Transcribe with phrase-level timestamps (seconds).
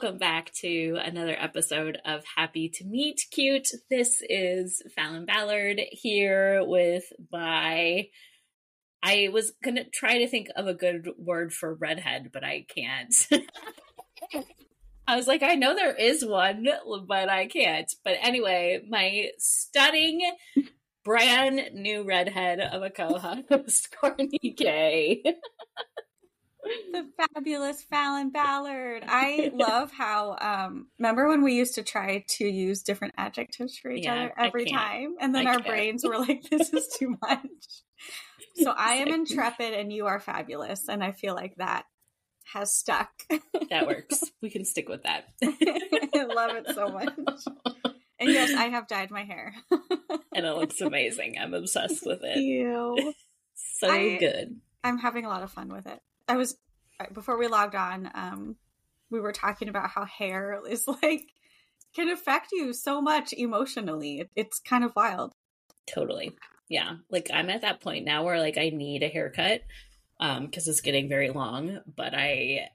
[0.00, 3.68] Welcome back to another episode of Happy to Meet Cute.
[3.90, 8.08] This is Falon Ballard here with my.
[9.02, 13.14] I was gonna try to think of a good word for redhead, but I can't.
[15.06, 16.66] I was like, I know there is one,
[17.06, 17.92] but I can't.
[18.02, 20.22] But anyway, my stunning,
[21.04, 25.20] brand new redhead of a co host, Courtney Kae.
[26.92, 29.04] the fabulous Falon Ballard.
[29.06, 33.90] I love how um remember when we used to try to use different adjectives for
[33.90, 35.66] each Yeah, other every time and then I our can't.
[35.66, 37.46] brains were like this is too much.
[38.56, 41.84] So I am intrepid and you are fabulous and I feel like that
[42.52, 43.10] has stuck.
[43.70, 44.24] That works.
[44.42, 45.24] We can stick with that.
[45.42, 47.12] I love it so much.
[48.18, 49.54] And yes, I have dyed my hair.
[50.34, 51.36] and it looks amazing.
[51.40, 52.38] I'm obsessed with it.
[52.38, 53.14] you.
[53.54, 54.60] So I- good.
[54.82, 56.00] I'm having a lot of fun with it.
[56.30, 56.56] I was
[57.12, 58.56] before we logged on, um,
[59.10, 61.22] we were talking about how hair is like
[61.94, 64.20] can affect you so much emotionally.
[64.20, 65.32] It- It's kind of wild.
[65.86, 66.32] Totally.
[66.68, 66.96] Yeah.
[67.10, 69.62] Like I'm at that point now where like I need a haircut
[70.20, 72.68] um because it's getting very long, but I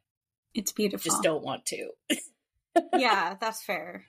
[0.54, 1.10] It's beautiful.
[1.12, 1.92] just don't want to.
[2.98, 4.06] yeah, that's fair.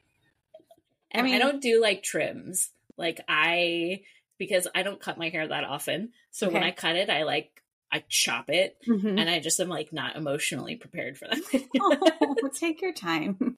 [1.15, 2.71] I And I, mean- don't do like trims.
[2.97, 4.01] Like I
[4.39, 6.13] because I don't cut my hair that often.
[6.31, 9.19] So when I cut it, I like I chop it Mhm.
[9.21, 11.65] and I just am like not emotionally prepared for that.
[11.81, 13.57] oh, take your time.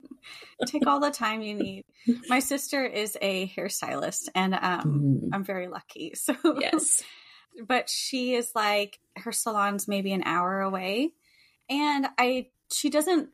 [0.67, 1.85] take all the time you need.
[2.29, 6.13] My sister is a hairstylist, and um, I'm very lucky.
[6.17, 7.03] So yes.
[7.67, 11.11] but she is like her salon's maybe an hour away
[11.69, 13.31] and i she doesn't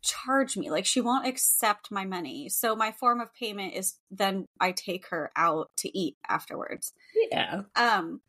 [0.00, 4.46] charge me like she won't accept my money so my form of payment is then
[4.60, 6.92] i take her out to eat afterwards
[7.30, 7.62] Yeah.
[7.76, 8.20] um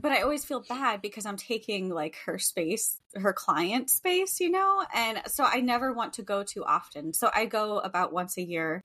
[0.00, 4.50] but i always feel bad because i'm taking like her space her client space you
[4.50, 4.84] know?
[4.94, 7.12] And so i never want to go too often.
[7.12, 8.84] So i go about once a year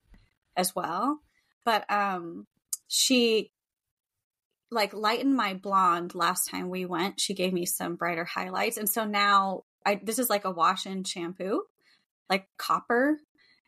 [0.55, 1.19] as well.
[1.63, 2.47] But um
[2.87, 3.51] she
[4.71, 7.19] like lightened my blonde last time we went.
[7.19, 8.77] She gave me some brighter highlights.
[8.77, 11.61] And so now i this is like a wash-in shampoo
[12.29, 13.19] like copper.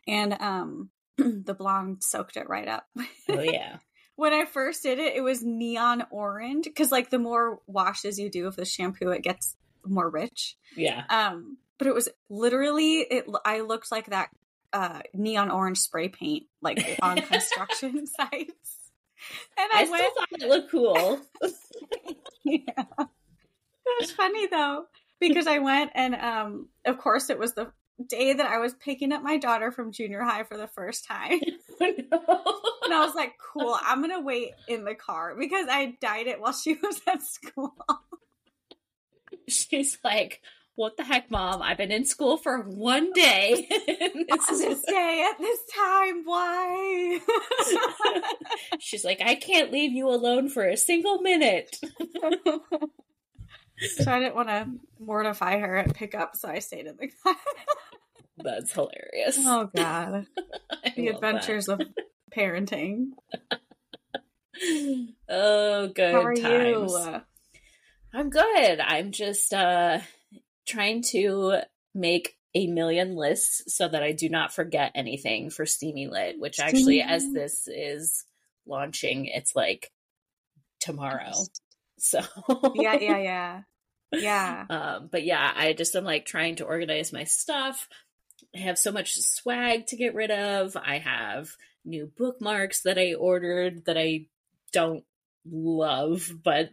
[0.06, 2.86] And um the blonde soaked it right up.
[3.30, 3.78] Oh yeah.
[4.18, 8.28] When I first did it, it was neon orange because like the more washes you
[8.28, 9.54] do of the shampoo, it gets
[9.86, 10.56] more rich.
[10.74, 11.04] Yeah.
[11.08, 13.26] Um, but it was literally it.
[13.44, 14.30] I looked like that
[14.72, 18.90] uh, neon orange spray paint like on construction sites,
[19.56, 20.02] and I I, went.
[20.02, 21.20] thought it looked cool.
[22.44, 24.86] yeah, it was funny though
[25.20, 27.70] because I went and um, of course it was the
[28.06, 31.40] day that I was picking up my daughter from junior high for the first time.
[31.80, 35.96] Oh, and I was like, cool, I'm going to wait in the car because I
[36.00, 37.72] dyed it while she was at school.
[39.46, 40.40] She's like,
[40.74, 41.62] "What the heck, mom?
[41.62, 43.68] I've been in school for one day.
[43.68, 47.20] this is this day at this time, why?
[48.80, 51.76] She's like, I can't leave you alone for a single minute.
[53.96, 54.66] so I didn't want to
[54.98, 57.36] mortify her at pickup, so I stayed in the car.
[58.42, 59.38] That's hilarious.
[59.38, 60.26] oh, God.
[60.96, 61.80] The adventures of
[62.36, 63.10] parenting.
[65.28, 66.92] Oh, good How are times.
[66.92, 67.20] you?
[68.12, 68.80] I'm good.
[68.80, 69.98] I'm just uh
[70.66, 71.60] trying to
[71.94, 76.58] make a million lists so that I do not forget anything for Steamy Lit, which
[76.58, 78.24] actually, as this is
[78.66, 79.92] launching, it's like
[80.80, 81.32] tomorrow.
[81.98, 82.20] So
[82.74, 83.60] Yeah, yeah, yeah.
[84.12, 84.64] Yeah.
[84.70, 87.88] Um, but yeah, I just am like trying to organize my stuff.
[88.54, 90.76] I have so much swag to get rid of.
[90.76, 91.50] I have
[91.84, 94.26] new bookmarks that I ordered that I
[94.72, 95.04] don't
[95.50, 96.70] love, but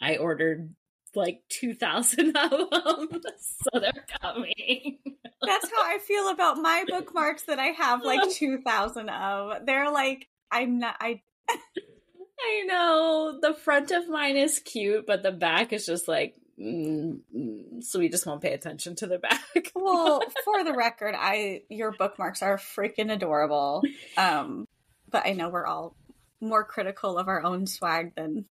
[0.00, 0.74] I ordered
[1.14, 3.20] like 2,000 of them.
[3.38, 4.98] So they're coming.
[5.42, 9.66] That's how I feel about my bookmarks that I have like 2,000 of.
[9.66, 15.32] They're like, I'm not, I, I know the front of mine is cute, but the
[15.32, 19.42] back is just like, so we just won't pay attention to the back.
[19.74, 23.82] well, for the record, I, your bookmarks are freaking adorable.
[24.16, 24.66] Um,
[25.10, 25.96] but I know we're all
[26.40, 28.44] more critical of our own swag than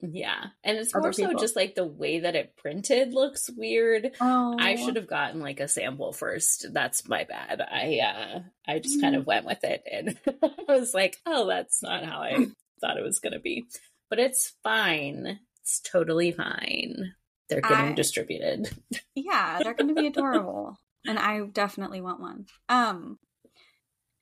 [0.00, 0.44] Yeah.
[0.62, 1.40] And it's more so people.
[1.40, 4.12] just like the way that it printed looks weird.
[4.20, 6.66] Oh, I should have gotten like a sample first.
[6.72, 7.60] That's my bad.
[7.60, 10.16] I uh I just kind of went with it and
[10.68, 12.46] I was like, "Oh, that's not how I
[12.80, 13.66] thought it was going to be."
[14.08, 15.40] But it's fine.
[15.68, 17.12] It's totally fine.
[17.50, 18.70] They're getting I- distributed.
[19.14, 22.46] Yeah, they're going to be adorable, and I definitely want one.
[22.68, 23.18] Um,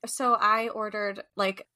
[0.07, 1.67] so I ordered like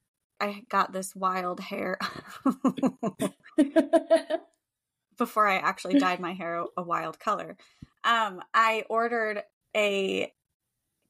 [0.41, 1.99] I got this wild hair
[5.19, 7.57] before I actually dyed my hair a wild color.
[8.05, 9.43] um, I ordered
[9.77, 10.33] a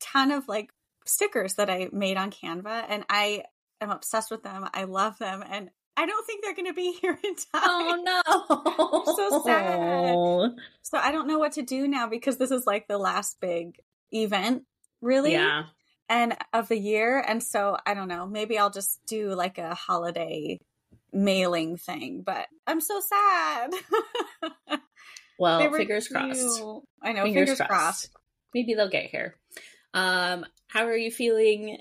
[0.00, 0.70] ton of like
[1.06, 3.44] stickers that I made on Canva, and I
[3.80, 4.68] am obsessed with them.
[4.74, 5.70] I love them, and
[6.00, 7.46] I don't think they're going to be here in time.
[7.54, 9.04] Oh no!
[9.16, 10.64] so sad.
[10.80, 13.74] So I don't know what to do now because this is like the last big
[14.10, 14.62] event,
[15.02, 15.32] really.
[15.32, 15.64] Yeah.
[16.08, 18.26] And of the year, and so I don't know.
[18.26, 20.58] Maybe I'll just do like a holiday
[21.12, 23.70] mailing thing, but I'm so sad.
[25.38, 26.18] well, fingers cute.
[26.18, 26.62] crossed.
[27.02, 27.68] I know, fingers, fingers crossed.
[27.68, 28.10] crossed.
[28.54, 29.36] Maybe they'll get here.
[29.92, 31.78] Um, how are you feeling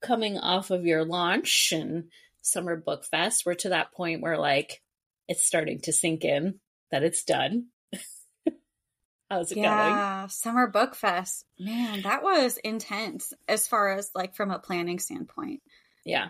[0.00, 2.04] coming off of your launch and
[2.46, 3.44] Summer Book Fest?
[3.44, 4.80] We're to that point where like
[5.28, 6.60] it's starting to sink in
[6.90, 7.66] that it's done.
[9.30, 9.96] How's it yeah, going?
[9.96, 11.44] Yeah, Summer Book Fest.
[11.58, 15.60] Man, that was intense as far as like from a planning standpoint.
[16.04, 16.28] Yeah.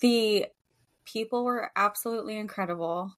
[0.00, 0.46] The
[1.04, 3.14] people were absolutely incredible.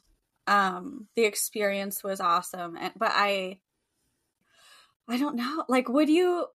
[0.47, 2.77] Um the experience was awesome.
[2.77, 3.61] And, but I
[5.09, 5.65] I don't know.
[5.69, 6.47] Like would you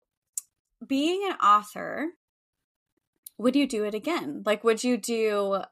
[0.84, 2.08] being an author
[3.38, 4.42] would you do it again?
[4.44, 5.62] Like would you do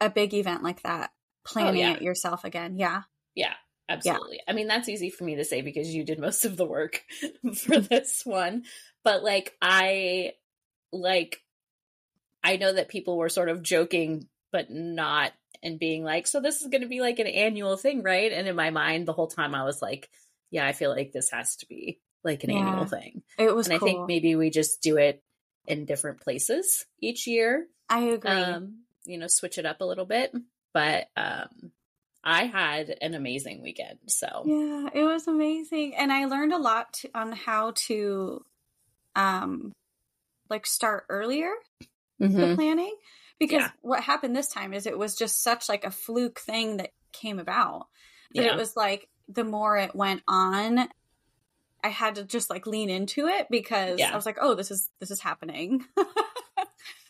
[0.00, 1.94] a big event like that oh, planning oh, yeah.
[1.94, 2.76] it yourself again?
[2.76, 3.02] Yeah.
[3.34, 3.54] Yeah.
[3.88, 4.36] Absolutely.
[4.36, 4.42] Yeah.
[4.48, 7.02] I mean, that's easy for me to say because you did most of the work
[7.54, 8.64] for this one.
[9.04, 10.32] But like, I
[10.92, 11.42] like,
[12.44, 15.32] I know that people were sort of joking, but not
[15.62, 18.32] and being like, so this is going to be like an annual thing, right?
[18.32, 20.08] And in my mind, the whole time I was like,
[20.50, 22.58] yeah, I feel like this has to be like an yeah.
[22.58, 23.22] annual thing.
[23.38, 23.88] It was, and cool.
[23.88, 25.22] I think maybe we just do it
[25.66, 27.66] in different places each year.
[27.88, 28.30] I agree.
[28.30, 30.32] Um, you know, switch it up a little bit,
[30.72, 31.72] but um,
[32.24, 33.98] I had an amazing weekend.
[34.08, 38.44] So yeah, it was amazing, and I learned a lot to, on how to,
[39.14, 39.72] um,
[40.48, 41.50] like start earlier
[42.20, 42.40] mm-hmm.
[42.40, 42.94] the planning
[43.38, 43.70] because yeah.
[43.80, 47.38] what happened this time is it was just such like a fluke thing that came
[47.38, 47.86] about
[48.34, 48.52] that yeah.
[48.52, 50.88] it was like the more it went on
[51.82, 54.12] I had to just like lean into it because yeah.
[54.12, 55.84] I was like, oh, this is this is happening.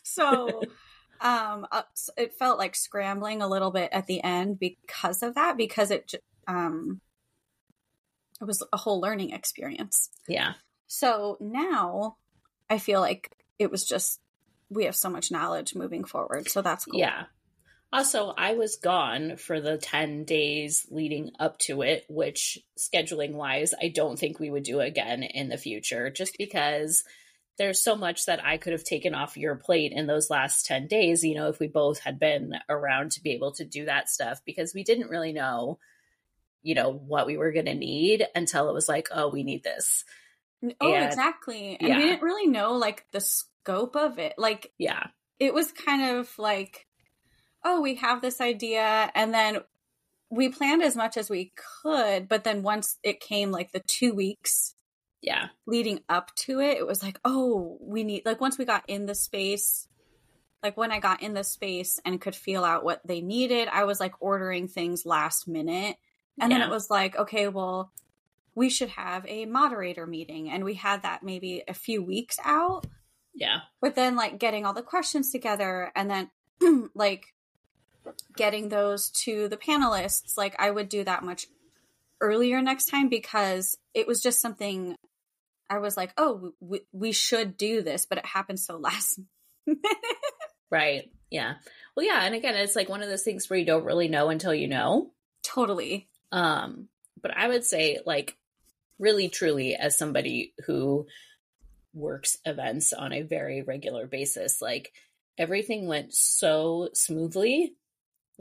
[0.02, 0.62] so
[1.20, 1.82] um uh,
[2.16, 6.14] it felt like scrambling a little bit at the end because of that because it
[6.46, 7.00] um
[8.40, 10.54] it was a whole learning experience yeah
[10.88, 12.16] so now
[12.68, 14.20] i feel like it was just
[14.68, 17.24] we have so much knowledge moving forward so that's cool yeah
[17.92, 23.74] also i was gone for the 10 days leading up to it which scheduling wise
[23.80, 27.04] i don't think we would do again in the future just because
[27.58, 30.86] there's so much that I could have taken off your plate in those last 10
[30.86, 34.08] days, you know, if we both had been around to be able to do that
[34.08, 35.78] stuff because we didn't really know,
[36.62, 39.62] you know, what we were going to need until it was like, oh, we need
[39.62, 40.04] this.
[40.80, 41.76] Oh, and, exactly.
[41.78, 41.98] And yeah.
[41.98, 44.34] we didn't really know like the scope of it.
[44.38, 45.08] Like, yeah,
[45.38, 46.86] it was kind of like,
[47.64, 49.10] oh, we have this idea.
[49.14, 49.58] And then
[50.30, 52.28] we planned as much as we could.
[52.28, 54.74] But then once it came like the two weeks
[55.22, 58.84] yeah leading up to it it was like oh we need like once we got
[58.88, 59.88] in the space
[60.62, 63.84] like when i got in the space and could feel out what they needed i
[63.84, 65.96] was like ordering things last minute
[66.40, 66.58] and yeah.
[66.58, 67.92] then it was like okay well
[68.54, 72.84] we should have a moderator meeting and we had that maybe a few weeks out
[73.32, 77.26] yeah but then like getting all the questions together and then like
[78.36, 81.46] getting those to the panelists like i would do that much
[82.20, 84.96] earlier next time because it was just something
[85.70, 89.18] I was like, oh, we, we should do this, but it happened so last
[90.70, 91.10] right.
[91.30, 91.54] Yeah.
[91.94, 92.24] Well, yeah.
[92.24, 94.68] And again, it's like one of those things where you don't really know until you
[94.68, 95.10] know.
[95.42, 96.08] Totally.
[96.32, 96.88] Um,
[97.20, 98.36] but I would say, like,
[98.98, 101.06] really, truly, as somebody who
[101.94, 104.92] works events on a very regular basis, like,
[105.38, 107.74] everything went so smoothly.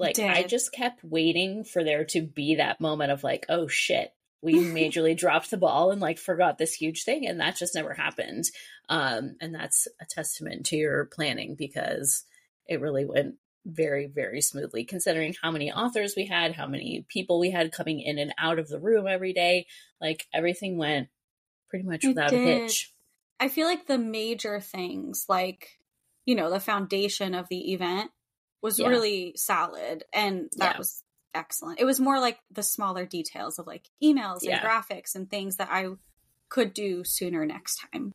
[0.01, 4.13] Like, I just kept waiting for there to be that moment of, like, oh shit,
[4.41, 7.93] we majorly dropped the ball and like forgot this huge thing and that just never
[7.93, 8.46] happened.
[8.89, 12.25] Um and that's a testament to your planning because
[12.67, 17.39] it really went very very smoothly considering how many authors we had how many people
[17.39, 19.67] we had coming in and out of the room every day.
[20.00, 21.10] Like everything went
[21.70, 22.93] pretty much without a hitch.
[23.39, 25.77] I feel like the major things like
[26.25, 28.12] you know the foundation of the event
[28.62, 28.88] was yeah.
[28.88, 30.77] really solid and that yeah.
[30.77, 31.03] was
[31.34, 31.80] excellent.
[31.80, 34.58] It was more like the smaller details of like emails yeah.
[34.58, 35.88] and graphics and things that I
[36.50, 38.12] could do sooner next time.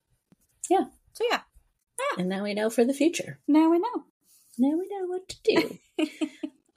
[0.68, 0.84] Yeah.
[1.12, 1.40] So yeah.
[1.98, 2.20] yeah.
[2.20, 3.38] And now we know for the future.
[3.48, 4.04] Now we know.
[4.58, 6.10] Now we know what to do.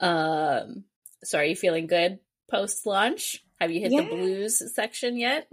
[0.00, 0.84] um
[1.22, 2.18] so are you feeling good
[2.50, 3.44] post launch?
[3.60, 4.02] Have you hit yeah.
[4.02, 5.48] the blues section yet?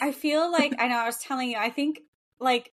[0.00, 2.00] I feel like I know I was telling you, I think
[2.38, 2.72] like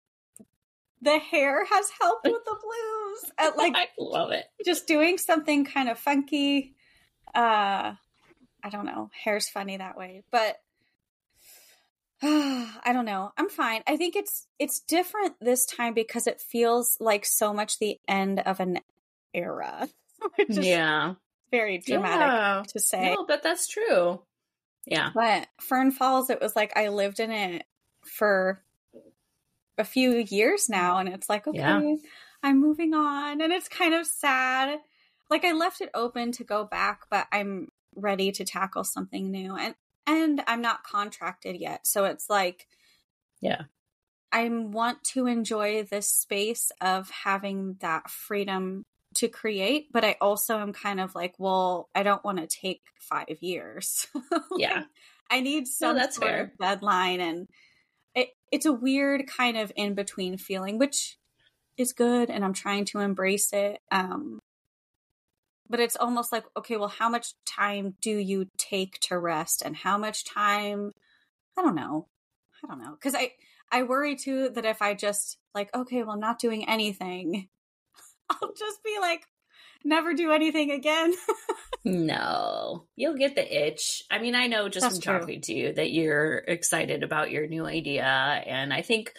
[1.01, 3.31] the hair has helped with the blues.
[3.37, 4.45] At, like I love it.
[4.65, 6.75] Just doing something kind of funky
[7.35, 7.93] uh
[8.63, 9.09] I don't know.
[9.23, 10.23] Hair's funny that way.
[10.31, 10.57] But
[12.23, 13.31] I don't know.
[13.37, 13.83] I'm fine.
[13.87, 18.39] I think it's it's different this time because it feels like so much the end
[18.39, 18.79] of an
[19.33, 19.87] era.
[20.49, 21.13] yeah.
[21.51, 22.63] Very dramatic yeah.
[22.69, 23.13] to say.
[23.13, 24.21] No, but that's true.
[24.85, 25.11] Yeah.
[25.13, 27.65] But Fern Falls, it was like I lived in it
[28.03, 28.63] for
[29.77, 31.95] a few years now, and it's like, okay, yeah.
[32.43, 33.41] I'm moving on.
[33.41, 34.79] And it's kind of sad.
[35.29, 39.55] Like I left it open to go back, but I'm ready to tackle something new.
[39.55, 41.85] And and I'm not contracted yet.
[41.85, 42.67] So it's like
[43.41, 43.63] Yeah.
[44.31, 50.59] I want to enjoy this space of having that freedom to create, but I also
[50.59, 54.05] am kind of like, well, I don't want to take five years.
[54.31, 54.83] like, yeah.
[55.29, 56.43] I need some no, that's sort fair.
[56.43, 57.47] of deadline and
[58.17, 61.17] it, it's a weird kind of in between feeling, which
[61.77, 63.79] is good and I'm trying to embrace it.
[63.91, 64.39] Um
[65.69, 69.75] but it's almost like, okay, well, how much time do you take to rest and
[69.75, 70.91] how much time
[71.57, 72.07] I don't know.
[72.63, 72.97] I don't know.
[73.01, 73.33] Cause I
[73.71, 77.49] I worry too that if I just like, okay, well, not doing anything,
[78.29, 79.25] I'll just be like,
[79.83, 81.13] never do anything again.
[81.87, 84.03] no, you'll get the itch.
[84.09, 85.19] I mean, I know just That's from true.
[85.19, 88.05] talking to you that you're excited about your new idea.
[88.05, 89.13] And I think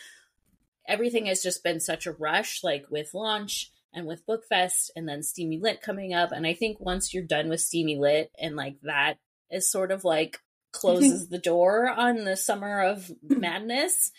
[0.87, 5.22] everything has just been such a rush, like with launch and with Bookfest and then
[5.22, 6.32] Steamy Lit coming up.
[6.32, 9.18] And I think once you're done with Steamy Lit and like that
[9.50, 10.38] is sort of like
[10.72, 11.32] closes mm-hmm.
[11.32, 14.12] the door on the summer of madness,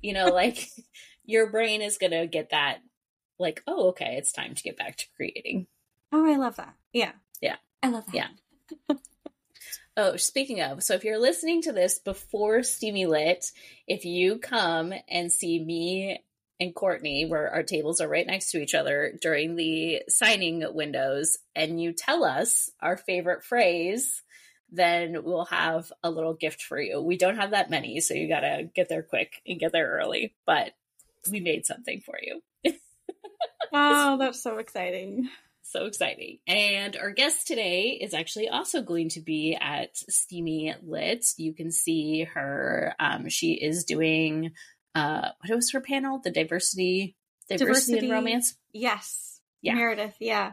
[0.00, 0.68] you know, like
[1.24, 2.78] your brain is going to get that
[3.38, 5.66] like, oh, okay, it's time to get back to creating.
[6.12, 6.74] Oh, I love that.
[6.92, 7.12] Yeah.
[7.86, 7.88] Yeah.
[7.88, 8.30] I love that.
[8.88, 8.96] Yeah.
[9.96, 13.52] oh, speaking of, so if you're listening to this before Steamy Lit,
[13.86, 16.20] if you come and see me
[16.58, 21.38] and Courtney, where our tables are right next to each other during the signing windows,
[21.54, 24.22] and you tell us our favorite phrase,
[24.72, 27.00] then we'll have a little gift for you.
[27.00, 30.34] We don't have that many, so you gotta get there quick and get there early,
[30.46, 30.72] but
[31.30, 32.40] we made something for you.
[33.72, 35.28] oh, that's so exciting.
[35.68, 36.38] So exciting.
[36.46, 41.26] And our guest today is actually also going to be at Steamy Lit.
[41.36, 42.94] You can see her.
[43.00, 44.52] Um, she is doing,
[44.94, 46.20] uh, what was her panel?
[46.22, 47.16] The diversity,
[47.48, 48.54] diversity, diversity in romance?
[48.72, 49.40] Yes.
[49.60, 49.74] Yeah.
[49.74, 50.14] Meredith.
[50.20, 50.52] Yeah.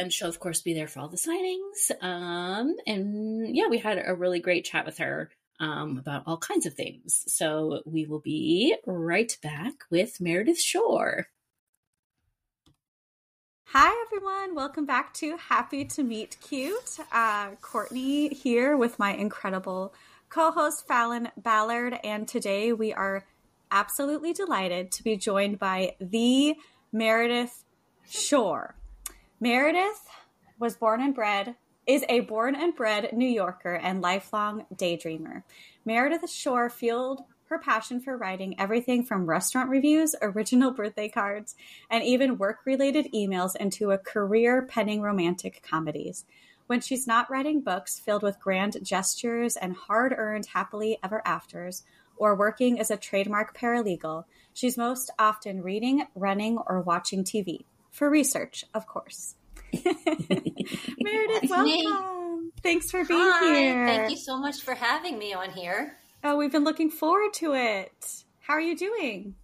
[0.00, 1.90] and she'll of course be there for all the signings.
[2.02, 5.30] Um, and yeah, we had a really great chat with her
[5.60, 7.24] um, about all kinds of things.
[7.28, 11.26] So we will be right back with Meredith Schorr.
[13.76, 14.54] Hi, everyone.
[14.54, 16.96] Welcome back to Happy to Meet Cute.
[17.10, 19.92] Uh, Courtney here with my incredible
[20.28, 21.98] co host, Falon Ballard.
[22.04, 23.24] And today we are
[23.72, 26.54] absolutely delighted to be joined by the
[26.92, 27.64] Meredith
[28.08, 28.76] Schorr.
[29.40, 30.06] Meredith
[30.60, 35.42] was born and bred, is a born and bred New Yorker and lifelong daydreamer.
[35.84, 41.54] Meredith Schorr fueled her passion for writing everything from restaurant reviews, original birthday cards,
[41.90, 46.24] and even work related emails into a career penning romantic comedies.
[46.66, 51.84] When she's not writing books filled with grand gestures and hard earned happily ever afters,
[52.16, 57.64] or working as a trademark paralegal, she's most often reading, running, or watching TV.
[57.90, 59.36] For research, of course.
[59.72, 62.52] Meredith, welcome.
[62.62, 63.86] Thanks for being Hi, here.
[63.86, 65.98] Thank you so much for having me on here.
[66.26, 68.24] Oh, we've been looking forward to it.
[68.40, 69.34] How are you doing?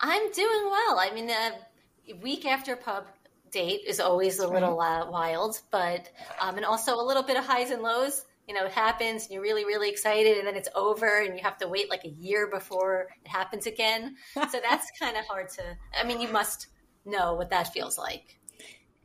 [0.00, 0.98] I'm doing well.
[0.98, 3.06] I mean, a week after pub
[3.50, 7.46] date is always a little uh, wild, but um, and also a little bit of
[7.46, 8.26] highs and lows.
[8.46, 11.42] You know, it happens, and you're really, really excited, and then it's over, and you
[11.42, 14.16] have to wait like a year before it happens again.
[14.34, 15.62] so that's kind of hard to.
[15.98, 16.66] I mean, you must
[17.06, 18.38] know what that feels like.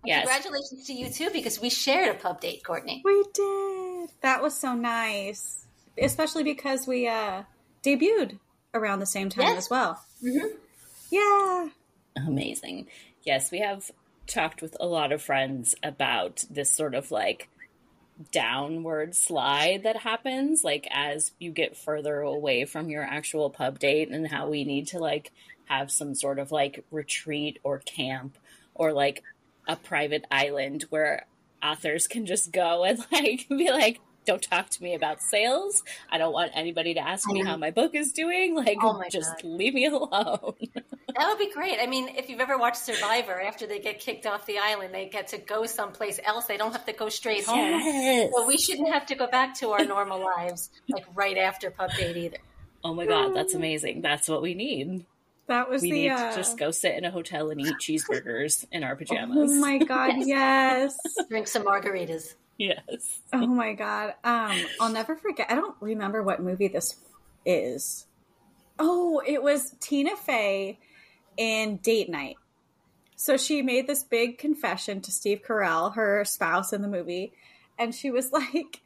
[0.04, 0.26] Yes.
[0.26, 3.02] Congratulations to you too, because we shared a pub date, Courtney.
[3.06, 4.12] We did.
[4.22, 5.65] That was so nice
[6.02, 7.44] especially because we uh,
[7.84, 8.40] debuted
[8.74, 9.58] around the same time yes.
[9.58, 10.06] as well.
[10.24, 10.58] Mm-hmm.
[11.12, 11.70] Yeah.
[12.28, 12.88] Amazing.
[13.24, 13.92] Yes, we have
[14.28, 17.50] talked with a lot of friends about this sort of like
[18.32, 24.10] downward slide that happens like as you get further away from your actual pub date
[24.10, 25.32] and how we need to like
[25.66, 28.38] have some sort of like retreat or camp
[28.74, 29.22] or like
[29.68, 31.26] a private island where
[31.62, 35.84] authors can just go and like be like don't talk to me about sales.
[36.10, 38.56] I don't want anybody to ask me how my book is doing.
[38.66, 39.44] Like, oh just God.
[39.44, 40.56] leave me alone.
[40.74, 41.78] that would be great.
[41.80, 45.08] I mean, if you've ever watched Survivor, after they get kicked off the island, they
[45.08, 46.46] get to go someplace else.
[46.46, 47.58] They don't have to go straight home.
[47.58, 48.32] Yes.
[48.34, 51.92] So we shouldn't have to go back to our normal lives like right after pub
[51.92, 52.38] date either.
[52.84, 54.02] Oh my God, that's amazing.
[54.02, 55.06] That's what we need.
[55.48, 56.30] That was we the, need uh...
[56.32, 59.52] to just go sit in a hotel and eat cheeseburgers in our pajamas.
[59.52, 60.96] Oh my god, yes.
[61.30, 62.36] Drink some margaritas.
[62.58, 63.20] Yes.
[63.34, 64.14] Oh my god.
[64.24, 65.48] Um, I'll never forget.
[65.50, 66.96] I don't remember what movie this
[67.46, 68.06] is.
[68.80, 70.80] Oh, it was Tina Fey
[71.36, 72.38] in Date Night.
[73.18, 77.34] So she made this big confession to Steve Carell, her spouse in the movie,
[77.78, 78.82] and she was like,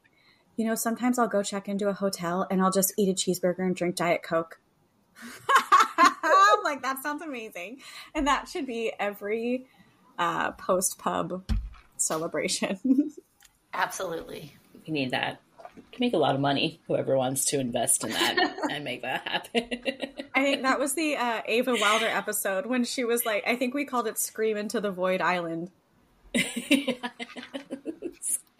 [0.55, 3.59] you know, sometimes I'll go check into a hotel and I'll just eat a cheeseburger
[3.59, 4.59] and drink Diet Coke.
[5.97, 6.11] I'm
[6.63, 7.81] like, that sounds amazing.
[8.13, 9.67] And that should be every
[10.17, 11.49] uh, post pub
[11.97, 13.13] celebration.
[13.73, 14.55] Absolutely.
[14.87, 15.39] We need that.
[15.91, 19.27] can make a lot of money, whoever wants to invest in that and make that
[19.27, 19.63] happen.
[20.35, 23.73] I think that was the uh, Ava Wilder episode when she was like, I think
[23.73, 25.71] we called it Scream into the Void Island.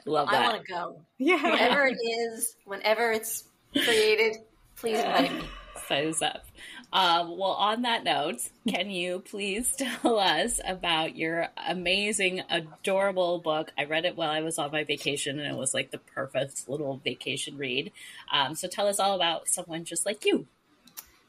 [0.06, 0.46] Love that.
[0.46, 1.02] I want to go.
[1.18, 1.44] Yeah.
[1.44, 4.38] Whenever it is, whenever it's created,
[4.76, 5.44] please invite me.
[5.88, 6.46] Sign us up.
[6.92, 13.72] Um, well, on that note, can you please tell us about your amazing, adorable book?
[13.78, 16.68] I read it while I was on my vacation, and it was like the perfect
[16.68, 17.92] little vacation read.
[18.34, 20.48] Um, so tell us all about someone just like you.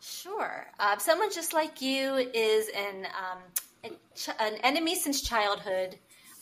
[0.00, 0.66] Sure.
[0.78, 3.92] Uh, someone just like you is an um,
[4.38, 5.96] an enemy since childhood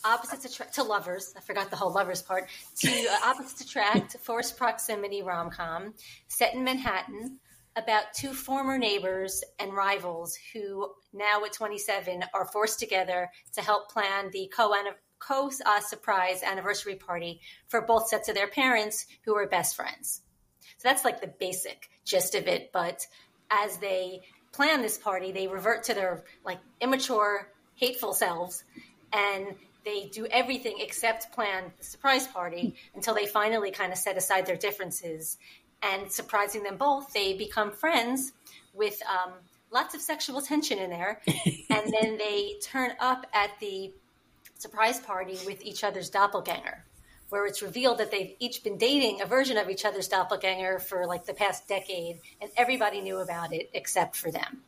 [0.04, 1.34] opposites attract to lovers.
[1.36, 2.48] I forgot the whole lovers part.
[2.80, 5.94] To uh, opposites attract, forced proximity rom com
[6.28, 7.38] set in Manhattan
[7.78, 13.90] about two former neighbors and rivals who now at 27 are forced together to help
[13.90, 19.46] plan the co uh, surprise anniversary party for both sets of their parents who are
[19.46, 20.22] best friends.
[20.78, 22.70] So that's like the basic gist of it.
[22.72, 23.06] But
[23.50, 24.20] as they
[24.52, 28.64] plan this party, they revert to their like immature, hateful selves
[29.12, 34.16] and they do everything except plan the surprise party until they finally kind of set
[34.16, 35.38] aside their differences.
[35.82, 38.32] And surprising them both, they become friends
[38.74, 39.32] with um,
[39.70, 41.20] lots of sexual tension in there.
[41.26, 43.92] and then they turn up at the
[44.58, 46.84] surprise party with each other's doppelganger,
[47.28, 51.06] where it's revealed that they've each been dating a version of each other's doppelganger for
[51.06, 54.62] like the past decade, and everybody knew about it except for them.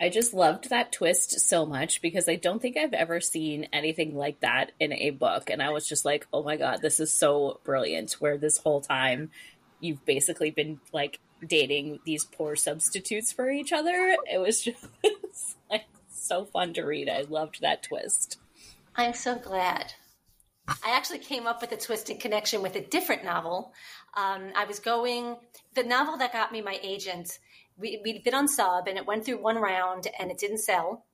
[0.00, 4.14] I just loved that twist so much because I don't think I've ever seen anything
[4.14, 5.48] like that in a book.
[5.48, 8.12] And I was just like, oh my God, this is so brilliant.
[8.14, 9.30] Where this whole time
[9.80, 14.16] you've basically been like dating these poor substitutes for each other.
[14.30, 14.86] It was just
[15.70, 17.08] like so fun to read.
[17.08, 18.38] I loved that twist.
[18.94, 19.92] I'm so glad.
[20.68, 23.72] I actually came up with a twist in connection with a different novel.
[24.16, 25.36] Um, I was going,
[25.74, 27.38] the novel that got me my agent
[27.78, 31.04] we, we'd been on sub and it went through one round and it didn't sell.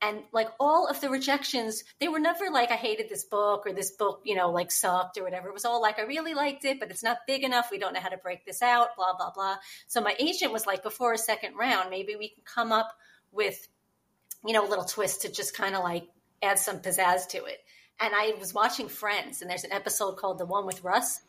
[0.00, 3.72] And like all of the rejections they were never like i hated this book or
[3.72, 5.48] this book you know like sucked or whatever.
[5.48, 7.68] It was all like i really liked it but it's not big enough.
[7.70, 9.56] We don't know how to break this out blah blah blah.
[9.88, 12.92] So my agent was like before a second round maybe we can come up
[13.32, 13.66] with
[14.46, 16.06] you know a little twist to just kind of like
[16.42, 17.58] add some pizzazz to it.
[18.00, 21.22] And i was watching friends and there's an episode called the one with russ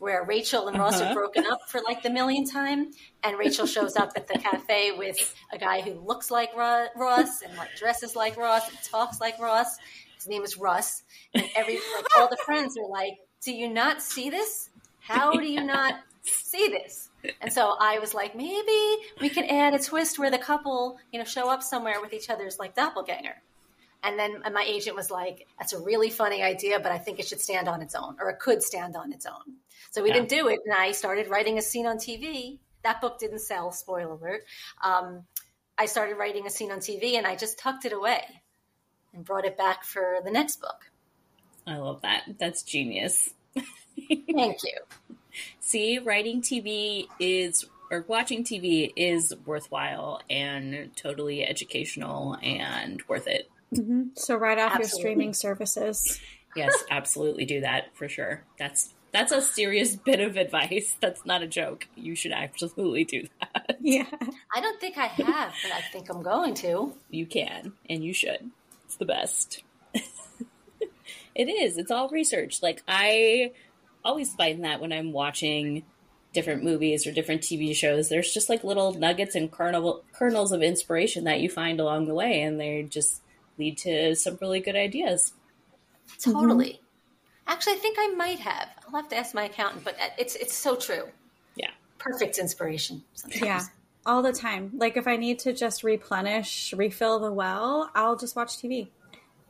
[0.00, 1.10] where Rachel and Ross uh-huh.
[1.10, 2.90] are broken up for like the millionth time,
[3.22, 7.56] and Rachel shows up at the cafe with a guy who looks like Ross and
[7.56, 9.76] like dresses like Ross and talks like Ross.
[10.16, 11.02] His name is Russ,
[11.34, 14.70] and every like all the friends are like, "Do you not see this?
[15.00, 17.10] How do you not see this?"
[17.42, 21.18] And so I was like, maybe we can add a twist where the couple, you
[21.18, 23.42] know, show up somewhere with each other's like doppelganger.
[24.02, 27.26] And then my agent was like, that's a really funny idea, but I think it
[27.26, 29.56] should stand on its own, or it could stand on its own.
[29.90, 30.16] So we yeah.
[30.16, 30.60] didn't do it.
[30.64, 32.58] And I started writing a scene on TV.
[32.82, 34.44] That book didn't sell, spoiler alert.
[34.82, 35.24] Um,
[35.76, 38.22] I started writing a scene on TV and I just tucked it away
[39.12, 40.90] and brought it back for the next book.
[41.66, 42.22] I love that.
[42.38, 43.30] That's genius.
[44.08, 44.78] Thank you.
[45.60, 53.50] See, writing TV is or watching TV is worthwhile and totally educational and worth it.
[53.74, 54.02] Mm-hmm.
[54.16, 54.88] So, right off absolutely.
[54.88, 56.20] your streaming services.
[56.56, 58.42] Yes, absolutely do that for sure.
[58.58, 60.96] That's that's a serious bit of advice.
[61.00, 61.86] That's not a joke.
[61.96, 63.66] You should absolutely do that.
[63.82, 64.04] Yeah.
[64.54, 66.92] I don't think I have, but I think I'm going to.
[67.08, 68.50] You can, and you should.
[68.84, 69.62] It's the best.
[71.34, 71.78] it is.
[71.78, 72.62] It's all research.
[72.62, 73.52] Like, I
[74.04, 75.84] always find that when I'm watching
[76.34, 80.62] different movies or different TV shows, there's just like little nuggets and kernel, kernels of
[80.62, 83.22] inspiration that you find along the way, and they're just
[83.60, 85.32] lead to some really good ideas.
[86.18, 86.66] Totally.
[86.66, 86.84] Mm-hmm.
[87.46, 88.68] Actually, I think I might have.
[88.86, 91.04] I'll have to ask my accountant, but it's it's so true.
[91.56, 91.70] Yeah.
[91.98, 93.02] Perfect inspiration.
[93.14, 93.44] Sometimes.
[93.44, 93.60] Yeah.
[94.06, 94.72] All the time.
[94.76, 98.88] Like if I need to just replenish, refill the well, I'll just watch TV.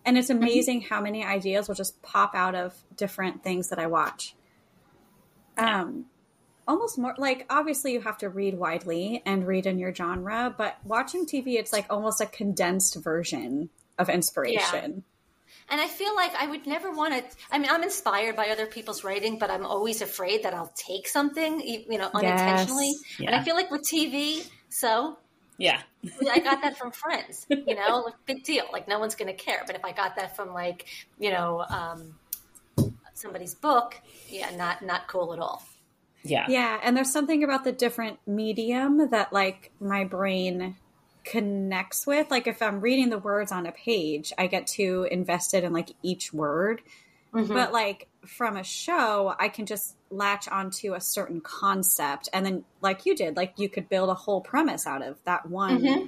[0.04, 0.42] And it's mm-hmm.
[0.42, 0.94] amazing mm-hmm.
[0.94, 4.34] how many ideas will just pop out of different things that I watch.
[5.56, 5.82] Yeah.
[5.82, 6.06] Um
[6.66, 10.78] almost more like obviously you have to read widely and read in your genre, but
[10.84, 13.68] watching TV it's like almost a condensed version
[14.00, 14.92] of inspiration.
[14.96, 15.02] Yeah.
[15.70, 17.36] And I feel like I would never want to.
[17.52, 21.06] I mean, I'm inspired by other people's writing, but I'm always afraid that I'll take
[21.06, 22.88] something, you know, unintentionally.
[22.88, 23.20] Yes.
[23.20, 23.26] Yeah.
[23.26, 25.16] And I feel like with TV, so
[25.58, 25.80] yeah,
[26.28, 27.46] I got that from friends.
[27.48, 28.64] You know, like, big deal.
[28.72, 29.62] Like no one's going to care.
[29.64, 30.86] But if I got that from like
[31.20, 32.16] you know um,
[33.14, 33.94] somebody's book,
[34.28, 35.62] yeah, not not cool at all.
[36.24, 36.80] Yeah, yeah.
[36.82, 40.76] And there's something about the different medium that like my brain
[41.24, 42.30] connects with.
[42.30, 45.90] Like if I'm reading the words on a page, I get too invested in like
[46.02, 46.82] each word.
[47.34, 47.52] Mm-hmm.
[47.52, 52.28] But like from a show, I can just latch onto a certain concept.
[52.32, 55.48] And then, like you did, like you could build a whole premise out of that
[55.48, 56.04] one mm-hmm.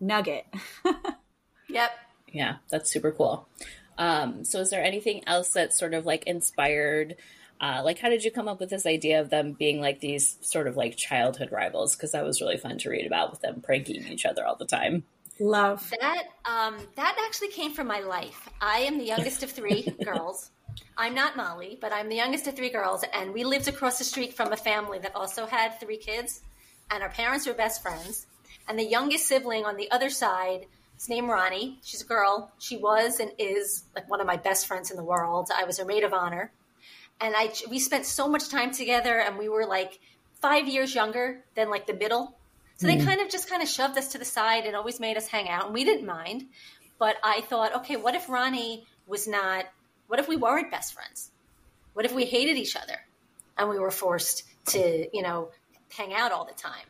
[0.00, 0.46] nugget.
[1.68, 1.90] yep.
[2.30, 3.48] Yeah, that's super cool.
[3.96, 7.16] Um, so, is there anything else that sort of like inspired
[7.60, 10.38] uh, like, how did you come up with this idea of them being like these
[10.40, 11.96] sort of like childhood rivals?
[11.96, 14.64] Because that was really fun to read about with them pranking each other all the
[14.64, 15.04] time.
[15.40, 16.24] Love that.
[16.44, 18.48] Um, that actually came from my life.
[18.60, 20.50] I am the youngest of three girls.
[20.96, 24.04] I'm not Molly, but I'm the youngest of three girls, and we lived across the
[24.04, 26.42] street from a family that also had three kids,
[26.90, 28.26] and our parents were best friends.
[28.68, 30.66] And the youngest sibling on the other side
[30.98, 31.78] is named Ronnie.
[31.82, 32.52] She's a girl.
[32.58, 35.48] She was and is like one of my best friends in the world.
[35.56, 36.52] I was her maid of honor
[37.20, 39.98] and I we spent so much time together, and we were like
[40.40, 42.36] five years younger than like the middle.
[42.76, 42.98] So mm.
[42.98, 45.28] they kind of just kind of shoved us to the side and always made us
[45.28, 46.46] hang out, and we didn't mind.
[46.98, 49.66] But I thought, okay, what if Ronnie was not?
[50.06, 51.30] What if we weren't best friends?
[51.94, 53.06] What if we hated each other,
[53.56, 55.50] and we were forced to, you know,
[55.96, 56.86] hang out all the time?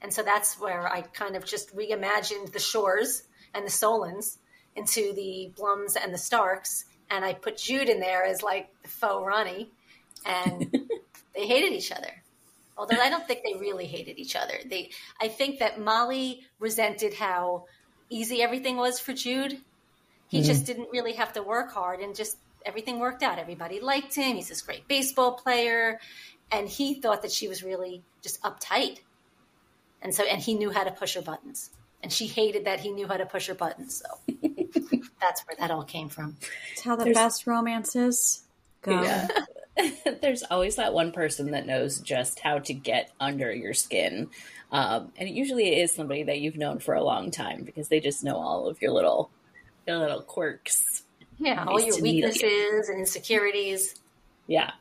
[0.00, 3.22] And so that's where I kind of just reimagined the Schorrs
[3.54, 4.38] and the Solons
[4.74, 8.88] into the Blums and the Starks and I put Jude in there as like the
[8.88, 9.70] faux Ronnie,
[10.24, 10.74] and
[11.34, 12.22] they hated each other.
[12.76, 14.54] Although I don't think they really hated each other.
[14.68, 17.66] They, I think that Molly resented how
[18.08, 19.58] easy everything was for Jude.
[20.28, 20.46] He mm-hmm.
[20.46, 23.38] just didn't really have to work hard, and just everything worked out.
[23.38, 24.36] Everybody liked him.
[24.36, 26.00] He's this great baseball player,
[26.50, 29.00] and he thought that she was really just uptight,
[30.00, 31.70] and so and he knew how to push her buttons,
[32.02, 34.02] and she hated that he knew how to push her buttons.
[34.02, 34.38] So.
[35.22, 36.36] that's where that all came from.
[36.72, 38.42] It's how the There's, best romances
[38.82, 39.02] go.
[39.02, 39.28] Yeah.
[40.20, 44.28] There's always that one person that knows just how to get under your skin.
[44.70, 48.00] Um, and it usually is somebody that you've known for a long time because they
[48.00, 49.30] just know all of your little
[49.86, 51.02] your little quirks.
[51.38, 53.96] Yeah, nice all your weaknesses and insecurities.
[54.46, 54.72] Yeah.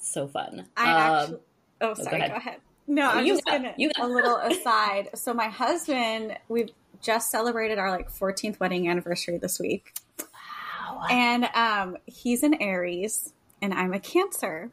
[0.00, 0.66] So fun.
[0.76, 1.38] I um, actually,
[1.80, 2.30] oh, sorry, go ahead.
[2.30, 2.56] Go ahead.
[2.86, 5.10] No, I'm you just got, gonna a little aside.
[5.14, 6.70] So my husband, we've
[7.02, 9.94] just celebrated our like 14th wedding anniversary this week.
[10.80, 11.06] Wow.
[11.10, 14.70] And um, he's an Aries and I'm a Cancer.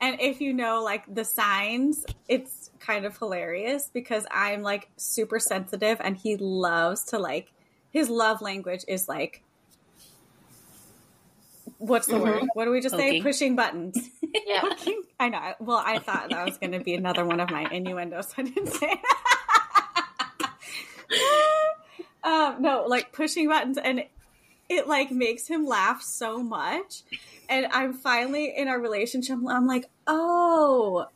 [0.00, 5.38] And if you know like the signs, it's kind of hilarious because I'm like super
[5.38, 7.52] sensitive and he loves to like
[7.90, 9.42] his love language is like
[11.78, 12.22] what's the mm-hmm.
[12.22, 12.48] word?
[12.54, 13.20] What do we just say?
[13.20, 13.98] Pushing buttons.
[14.46, 14.62] yeah.
[15.20, 15.54] I know.
[15.60, 18.34] Well, I thought that was going to be another one of my innuendos.
[18.38, 19.00] I didn't say.
[22.26, 24.04] Um, no, like pushing buttons, and
[24.68, 27.02] it like makes him laugh so much.
[27.48, 29.38] And I'm finally in our relationship.
[29.48, 31.06] I'm like, oh,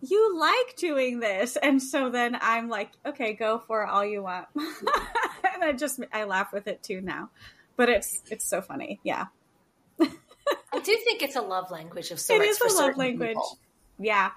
[0.00, 4.46] you like doing this, and so then I'm like, okay, go for all you want.
[4.56, 7.30] and I just I laugh with it too now,
[7.76, 9.26] but it's it's so funny, yeah.
[10.00, 12.44] I do think it's a love language of sorts.
[12.44, 13.28] It is a love language.
[13.28, 13.58] People.
[13.98, 14.30] Yeah.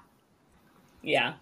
[1.01, 1.34] Yeah.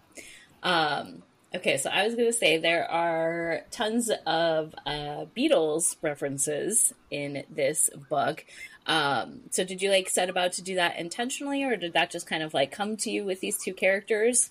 [0.62, 1.22] Um,
[1.56, 7.44] Okay, so I was going to say there are tons of uh, Beatles references in
[7.48, 8.44] this book.
[8.86, 12.26] Um, so did you like set about to do that intentionally, or did that just
[12.26, 14.50] kind of like come to you with these two characters?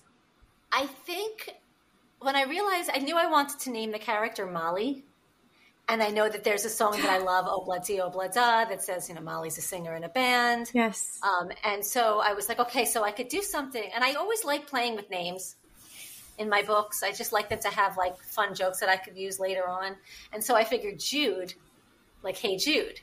[0.72, 1.54] I think
[2.18, 5.04] when I realized I knew I wanted to name the character Molly,
[5.88, 8.82] and I know that there's a song that I love, "Oh Bloody Oh Bloody," that
[8.82, 10.72] says, you know, Molly's a singer in a band.
[10.74, 11.20] Yes.
[11.22, 14.44] Um, and so I was like, okay, so I could do something, and I always
[14.44, 15.54] like playing with names
[16.38, 17.02] in my books.
[17.02, 19.96] I just like them to have like fun jokes that I could use later on.
[20.32, 21.54] And so I figured Jude,
[22.22, 23.00] like Hey Jude.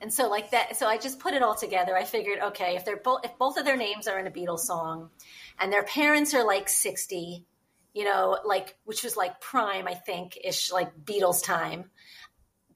[0.00, 1.96] And so like that so I just put it all together.
[1.96, 4.60] I figured, okay, if they're both if both of their names are in a Beatles
[4.60, 5.10] song
[5.58, 7.44] and their parents are like 60,
[7.92, 11.90] you know, like which was like prime, I think, ish like Beatles time.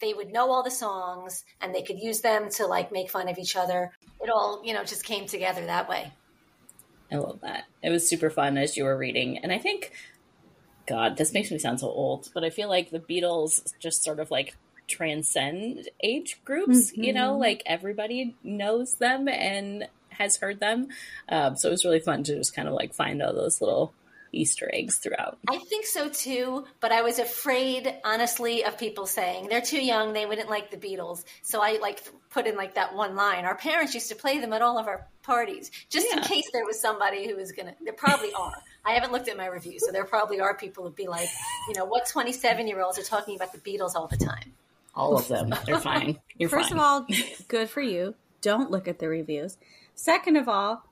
[0.01, 3.29] They would know all the songs and they could use them to like make fun
[3.29, 3.93] of each other.
[4.21, 6.13] It all, you know, just came together that way.
[7.13, 7.65] I love that.
[7.83, 9.39] It was super fun as you were reading.
[9.39, 9.93] And I think,
[10.87, 14.21] God, this makes me sound so old, but I feel like the Beatles just sort
[14.21, 17.05] of like transcend age groups, mm-hmm.
[17.05, 17.41] you know, mm-hmm.
[17.41, 20.89] like everybody knows them and has heard them.
[21.29, 23.93] Um, so it was really fun to just kind of like find all those little
[24.35, 25.39] Easter eggs throughout.
[25.49, 30.13] I think so too, but I was afraid, honestly, of people saying they're too young,
[30.13, 31.25] they wouldn't like the Beatles.
[31.43, 33.45] So I like put in like that one line.
[33.45, 36.19] Our parents used to play them at all of our parties, just yeah.
[36.19, 37.75] in case there was somebody who was gonna.
[37.83, 38.63] There probably are.
[38.85, 41.29] I haven't looked at my reviews, so there probably are people who'd be like,
[41.69, 44.53] you know, what twenty-seven year olds are talking about the Beatles all the time.
[44.95, 45.55] All of them.
[45.67, 46.21] They're fine.
[46.39, 46.79] You're First fine.
[46.79, 47.07] of all,
[47.49, 48.15] good for you.
[48.43, 49.57] Don't look at the reviews.
[49.95, 50.85] Second of all,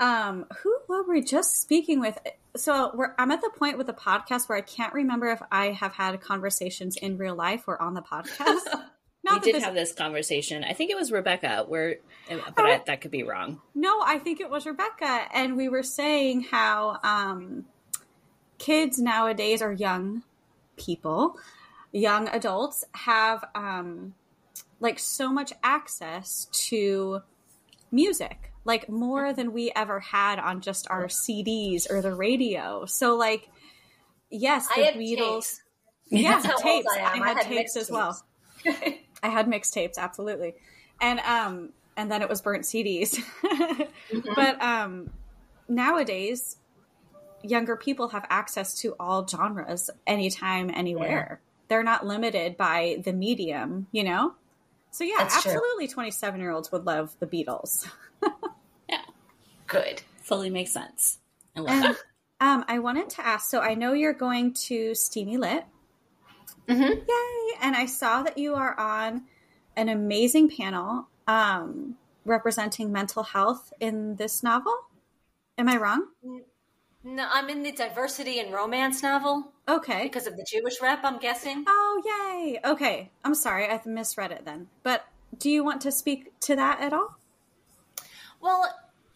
[0.00, 2.18] um, who were we just speaking with?
[2.56, 5.92] So I'm at the point with the podcast where I can't remember if I have
[5.92, 8.60] had conversations in real life or on the podcast.
[9.28, 9.64] We did this...
[9.64, 10.62] have this conversation.
[10.62, 11.64] I think it was Rebecca.
[11.66, 11.96] Where,
[12.28, 13.60] but I, that could be wrong.
[13.74, 17.64] No, I think it was Rebecca, and we were saying how um,
[18.58, 20.22] kids nowadays are young
[20.76, 21.36] people,
[21.90, 24.14] young adults have um,
[24.78, 27.20] like so much access to
[27.90, 32.84] music like more than we ever had on just our CDs or the radio.
[32.84, 33.48] So like
[34.30, 35.16] yes, the Beatles.
[35.26, 35.62] Tapes.
[36.08, 36.86] Yeah, tapes.
[36.88, 38.20] I, I, had, I had tapes as well.
[39.22, 40.54] I had mixtapes, absolutely.
[41.00, 43.14] And um and then it was burnt CDs.
[43.42, 44.20] mm-hmm.
[44.34, 45.10] But um
[45.68, 46.56] nowadays
[47.42, 51.40] younger people have access to all genres anytime anywhere.
[51.40, 51.52] Yeah.
[51.68, 54.34] They're not limited by the medium, you know?
[54.90, 57.88] So yeah, That's absolutely 27 year olds would love the Beatles.
[59.66, 60.02] Good.
[60.22, 61.18] Fully makes sense.
[61.56, 61.96] I love that.
[62.40, 63.48] Um, I wanted to ask.
[63.48, 65.64] So I know you're going to Steamy Lit.
[66.68, 66.82] Mm-hmm.
[66.82, 67.58] Yay!
[67.62, 69.22] And I saw that you are on
[69.76, 74.74] an amazing panel um, representing mental health in this novel.
[75.58, 76.08] Am I wrong?
[77.04, 79.52] No, I'm in the diversity and romance novel.
[79.68, 80.02] Okay.
[80.02, 81.64] Because of the Jewish rep, I'm guessing.
[81.66, 82.60] Oh, yay.
[82.70, 83.10] Okay.
[83.24, 83.68] I'm sorry.
[83.68, 84.66] I misread it then.
[84.82, 85.06] But
[85.38, 87.16] do you want to speak to that at all?
[88.40, 88.68] Well,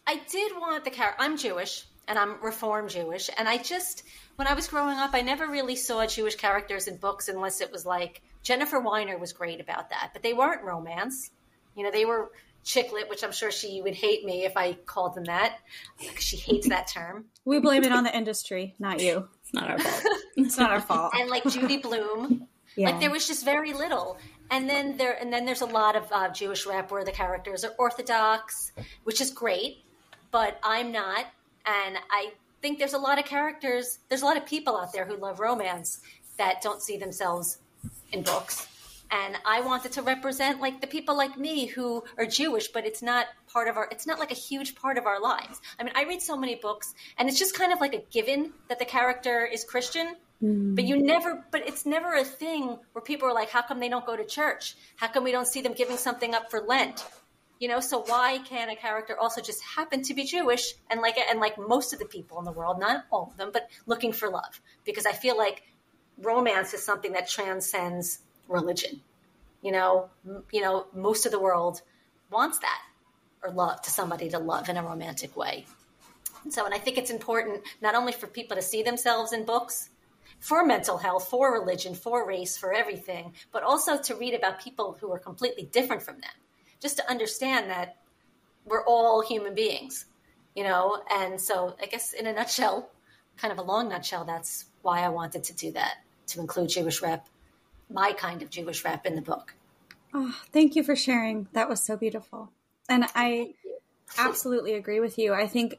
[0.07, 1.23] I did want the character.
[1.23, 4.03] I'm Jewish and I'm Reform Jewish, and I just
[4.37, 7.71] when I was growing up, I never really saw Jewish characters in books unless it
[7.71, 11.31] was like Jennifer Weiner was great about that, but they weren't romance.
[11.77, 12.31] You know, they were
[12.65, 15.59] chick lit, which I'm sure she would hate me if I called them that.
[15.99, 17.27] Because she hates that term.
[17.45, 19.29] We blame it on the industry, not you.
[19.43, 20.15] It's not our fault.
[20.37, 21.13] it's not our fault.
[21.19, 22.91] And like Judy Blume, yeah.
[22.91, 24.19] like there was just very little.
[24.51, 27.65] And then there, and then there's a lot of uh, Jewish rap where the characters
[27.65, 28.73] are Orthodox,
[29.05, 29.85] which is great
[30.31, 31.27] but I'm not.
[31.67, 35.05] And I think there's a lot of characters, there's a lot of people out there
[35.05, 36.01] who love romance
[36.39, 37.59] that don't see themselves
[38.13, 38.67] in books.
[39.13, 43.03] And I wanted to represent like the people like me who are Jewish, but it's
[43.03, 45.61] not part of our, it's not like a huge part of our lives.
[45.79, 48.53] I mean, I read so many books and it's just kind of like a given
[48.69, 50.77] that the character is Christian, mm.
[50.77, 53.89] but you never, but it's never a thing where people are like, how come they
[53.89, 54.77] don't go to church?
[54.95, 57.05] How come we don't see them giving something up for Lent?
[57.61, 61.17] You know so why can a character also just happen to be jewish and like
[61.19, 64.13] and like most of the people in the world not all of them but looking
[64.13, 64.61] for love?
[64.85, 65.63] Because i feel like
[66.19, 68.19] romance is something that transcends
[68.49, 69.01] religion.
[69.63, 71.83] You know m- you know most of the world
[72.31, 72.83] wants that
[73.43, 75.67] or love to somebody to love in a romantic way.
[76.49, 79.91] So and i think it's important not only for people to see themselves in books
[80.39, 84.97] for mental health, for religion, for race, for everything, but also to read about people
[84.99, 86.31] who are completely different from them
[86.81, 87.97] just to understand that
[88.65, 90.07] we're all human beings,
[90.55, 91.03] you know?
[91.13, 92.91] And so I guess in a nutshell,
[93.37, 95.97] kind of a long nutshell, that's why I wanted to do that,
[96.29, 97.27] to include Jewish rep,
[97.91, 99.55] my kind of Jewish rep in the book.
[100.13, 101.49] Oh, thank you for sharing.
[101.53, 102.51] That was so beautiful.
[102.89, 103.55] And I
[104.19, 105.33] absolutely agree with you.
[105.33, 105.79] I think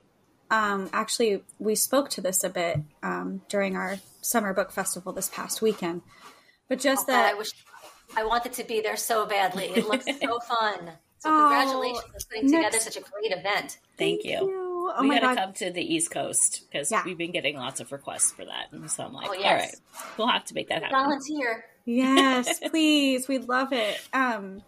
[0.50, 5.30] um, actually we spoke to this a bit um, during our summer book festival this
[5.30, 6.02] past weekend.
[6.70, 7.52] But just oh, that I wish
[8.16, 9.66] I wanted to be there so badly.
[9.66, 10.92] It looks so fun.
[11.20, 12.76] So congratulations oh, on putting next...
[12.76, 13.78] together such a great event.
[13.98, 14.50] Thank, Thank you.
[14.50, 14.72] you.
[14.94, 17.04] Oh we got to come to the East Coast because yeah.
[17.06, 18.72] we've been getting lots of requests for that.
[18.72, 19.44] And so I'm like, oh, yes.
[19.44, 19.76] all right,
[20.18, 20.98] we'll have to make that happen.
[20.98, 21.66] Volunteer.
[21.86, 23.28] Yes, please.
[23.28, 24.02] We'd love it.
[24.14, 24.64] Um,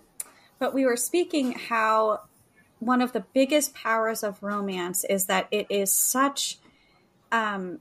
[0.60, 2.22] but we were speaking how
[2.80, 6.60] one of the biggest powers of romance is that it is such
[7.32, 7.80] um,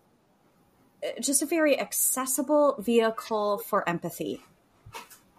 [1.21, 4.41] just a very accessible vehicle for empathy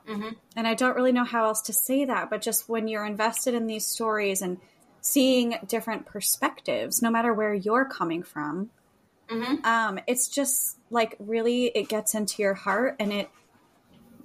[0.07, 0.29] Mm-hmm.
[0.55, 3.53] And I don't really know how else to say that, but just when you're invested
[3.53, 4.57] in these stories and
[5.01, 8.69] seeing different perspectives, no matter where you're coming from,
[9.29, 9.65] mm-hmm.
[9.65, 13.29] um, it's just like really, it gets into your heart and it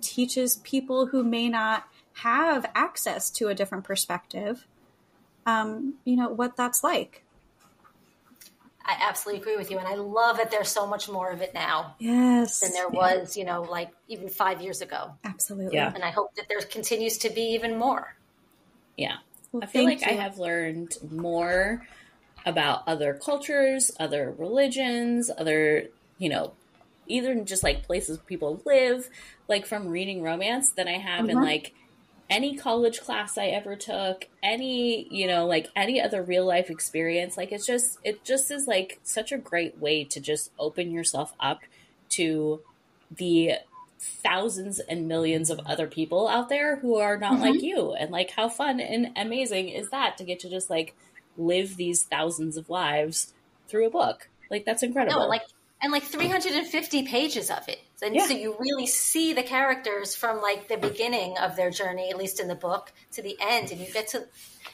[0.01, 4.67] teaches people who may not have access to a different perspective,
[5.47, 7.25] um, you know, what that's like.
[8.89, 9.77] I absolutely agree with you.
[9.77, 11.95] And I love that there's so much more of it now.
[11.99, 12.61] Yes.
[12.61, 12.99] Than there yeah.
[12.99, 15.13] was, you know, like even five years ago.
[15.25, 15.77] Absolutely.
[15.77, 15.93] Yeah.
[15.95, 18.17] And I hope that there continues to be even more.
[18.97, 19.19] Yeah.
[19.53, 20.07] Well, I feel like you.
[20.07, 21.87] I have learned more
[22.47, 25.85] about other cultures, other religions, other,
[26.17, 26.53] you know,
[27.07, 29.11] even just like places people live,
[29.49, 31.45] like from reading romance than I have in Mhm.
[31.45, 31.75] like
[32.31, 37.37] any college class I ever took, any, you know, like any other real life experience.
[37.37, 41.33] Like it's just, it just is like such a great way to just open yourself
[41.41, 41.61] up
[42.11, 42.61] to
[43.11, 43.55] the
[43.99, 47.43] thousands and millions of other people out there who are not mm-hmm.
[47.43, 47.95] like you.
[47.95, 50.95] And like how fun and amazing is that to get to just like
[51.37, 53.33] live these thousands of lives
[53.69, 54.29] through a book?
[54.51, 55.21] Like that's incredible.
[55.21, 55.43] No, like
[55.81, 57.81] and like 350 pages of it.
[58.03, 58.27] And Yeah.
[58.27, 62.39] so you really see the characters from like the beginning of their journey, at least
[62.41, 64.27] in the book, to the end, and you get to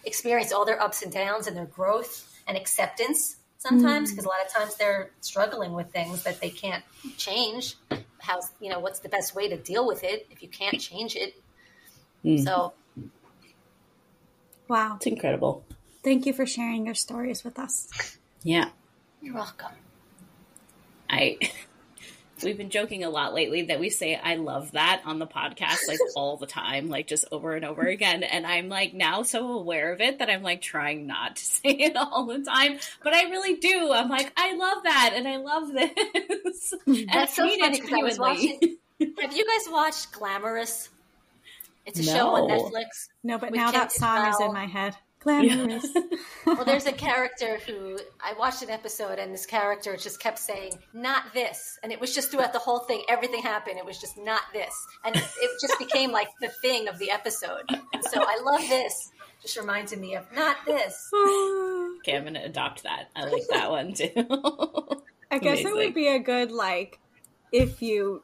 [0.04, 4.44] experience all their ups and downs and their growth and acceptance sometimes because a lot
[4.46, 6.84] of times they're struggling with things that they can't
[7.16, 7.76] change.
[8.18, 11.16] How you know what's the best way to deal with it if you can't change
[11.16, 11.34] it?
[12.22, 12.44] Mm.
[12.44, 12.74] So
[14.68, 14.96] Wow.
[14.96, 15.64] it's incredible.
[16.02, 18.18] Thank you for sharing your stories with us.
[18.42, 18.68] Yeah.
[19.22, 19.72] you're welcome.
[21.08, 21.38] I
[22.42, 25.86] we've been joking a lot lately that we say I love that on the podcast
[25.86, 28.22] like all the time, like just over and over again.
[28.22, 31.70] And I'm like now so aware of it that I'm like trying not to say
[31.70, 32.78] it all the time.
[33.02, 33.92] But I really do.
[33.92, 36.74] I'm like, I love that and I love this.
[36.86, 38.78] and That's so funny because I was watching.
[39.00, 40.88] Have you guys watched Glamorous?
[41.86, 43.08] It's a show on Netflix.
[43.22, 44.96] No, but With now that Kent song is in my head.
[45.24, 45.86] Glamorous.
[46.46, 50.72] Well, there's a character who I watched an episode, and this character just kept saying,
[50.92, 53.02] "Not this," and it was just throughout the whole thing.
[53.08, 53.78] Everything happened.
[53.78, 54.72] It was just not this,
[55.04, 57.62] and it just became like the thing of the episode.
[57.94, 59.10] And so I love this.
[59.40, 61.10] Just reminded me of not this.
[61.98, 63.08] Okay, I'm gonna adopt that.
[63.16, 64.10] I like that one too.
[65.30, 66.98] I guess it would be a good like
[67.50, 68.22] if you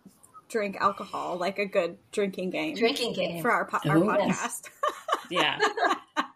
[0.50, 3.40] drink alcohol, like a good drinking game Drinking game.
[3.40, 4.02] for our po- our Ooh.
[4.04, 4.68] podcast.
[5.30, 5.58] yeah.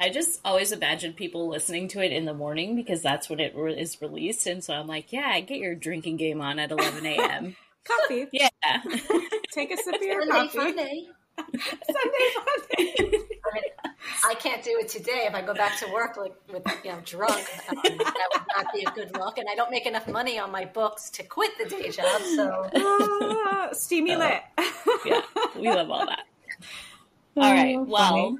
[0.00, 3.54] I just always imagine people listening to it in the morning because that's when it
[3.54, 4.46] re- is released.
[4.46, 7.54] And so I'm like, yeah, get your drinking game on at 11 a.m.
[7.84, 8.26] coffee.
[8.32, 8.48] yeah.
[9.52, 10.58] Take a sip of your Sunday, coffee.
[10.58, 11.06] Sunday.
[11.36, 13.72] Sunday, Sunday.
[14.26, 15.24] I can't do it today.
[15.28, 18.66] If I go back to work like with you know drunk, um, that would not
[18.74, 19.36] be a good look.
[19.38, 22.20] And I don't make enough money on my books to quit the day job.
[22.36, 24.18] So Ah, steamy Oh.
[24.18, 24.42] lit.
[25.06, 25.20] Yeah.
[25.56, 26.20] We love all that.
[27.36, 27.76] All right.
[27.78, 28.38] Oh, Well, funny.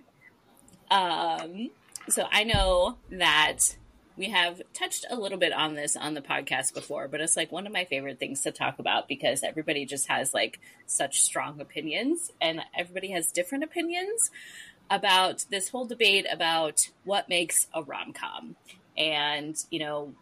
[0.90, 1.70] Um,
[2.08, 3.76] so I know that
[4.16, 7.50] we have touched a little bit on this on the podcast before, but it's like
[7.50, 11.60] one of my favorite things to talk about because everybody just has like such strong
[11.60, 14.30] opinions and everybody has different opinions
[14.90, 18.56] about this whole debate about what makes a rom com.
[18.98, 20.12] And, you know,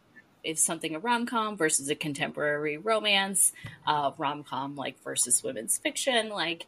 [0.45, 3.53] is something a rom com versus a contemporary romance,
[3.87, 6.29] uh, rom com like versus women's fiction.
[6.29, 6.67] Like,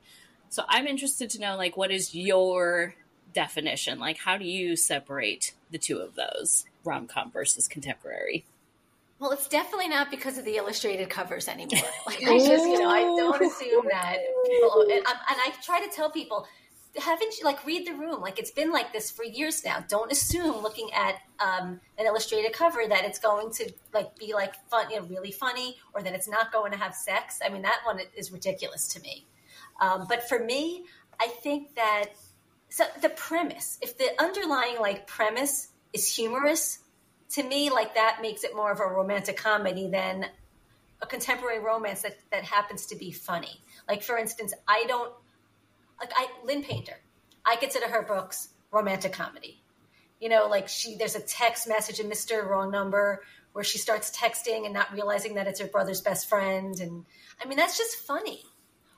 [0.49, 2.95] so I'm interested to know, like, what is your
[3.33, 3.99] definition?
[3.99, 8.45] Like, how do you separate the two of those, rom com versus contemporary?
[9.19, 11.83] Well, it's definitely not because of the illustrated covers anymore.
[12.07, 14.17] Like I just, you know, I don't assume that
[14.47, 14.83] people.
[14.91, 16.47] And, I- and I try to tell people,
[16.97, 18.21] haven't you like read the room?
[18.21, 19.85] Like it's been like this for years now.
[19.89, 24.55] Don't assume looking at um, an illustrated cover that it's going to like be like
[24.71, 27.39] fun, you know, really funny, or that it's not going to have sex.
[27.45, 29.27] I mean, that one is ridiculous to me.
[29.81, 30.85] Um, but for me,
[31.21, 32.07] I think that
[32.71, 36.79] so the premise, if the underlying like premise is humorous,
[37.31, 40.27] to me, like that makes it more of a romantic comedy than
[41.03, 43.61] a contemporary romance that, that happens to be funny.
[43.89, 45.13] Like for instance, I don't
[45.99, 46.97] like I Lynn Painter.
[47.45, 49.63] I consider her books romantic comedy.
[50.21, 52.47] You know, like she there's a text message in Mr.
[52.47, 56.79] Wrong Number where she starts texting and not realizing that it's her brother's best friend
[56.81, 57.05] and
[57.43, 58.43] I mean that's just funny.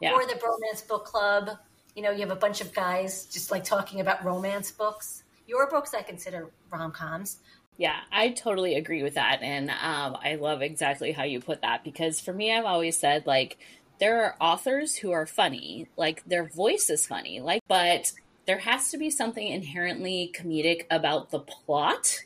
[0.00, 0.12] Yeah.
[0.12, 1.50] Or the bromance book club.
[1.94, 5.24] You know, you have a bunch of guys just like talking about romance books.
[5.46, 7.38] Your books I consider rom coms.
[7.76, 9.42] Yeah, I totally agree with that.
[9.42, 13.26] And um, I love exactly how you put that because for me, I've always said,
[13.26, 13.58] like,
[13.98, 18.12] there are authors who are funny, like, their voice is funny, like, but
[18.46, 22.24] there has to be something inherently comedic about the plot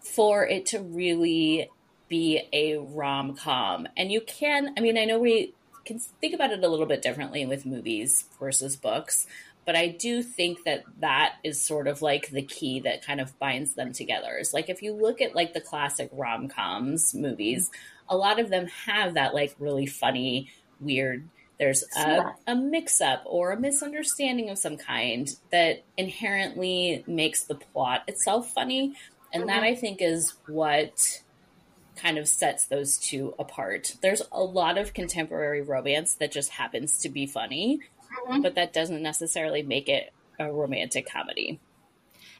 [0.00, 1.70] for it to really
[2.08, 3.88] be a rom com.
[3.96, 7.02] And you can, I mean, I know we can think about it a little bit
[7.02, 9.26] differently with movies versus books,
[9.64, 13.38] but I do think that that is sort of like the key that kind of
[13.38, 14.36] binds them together.
[14.36, 17.70] Is like if you look at like the classic rom coms movies,
[18.08, 21.28] a lot of them have that like really funny, weird.
[21.58, 27.54] There's a, a mix up or a misunderstanding of some kind that inherently makes the
[27.54, 28.96] plot itself funny.
[29.32, 29.64] And that mm-hmm.
[29.64, 31.22] I think is what
[31.96, 33.96] kind of sets those two apart.
[34.02, 37.80] There's a lot of contemporary romance that just happens to be funny,
[38.26, 38.42] Mhm.
[38.42, 41.60] but that doesn't necessarily make it a romantic comedy.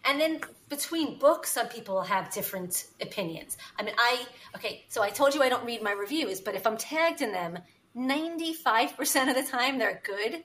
[0.05, 3.57] And then between books, some people have different opinions.
[3.79, 4.27] I mean, I,
[4.57, 7.33] okay, so I told you I don't read my reviews, but if I'm tagged in
[7.33, 7.59] them,
[7.97, 10.45] 95% of the time they're good.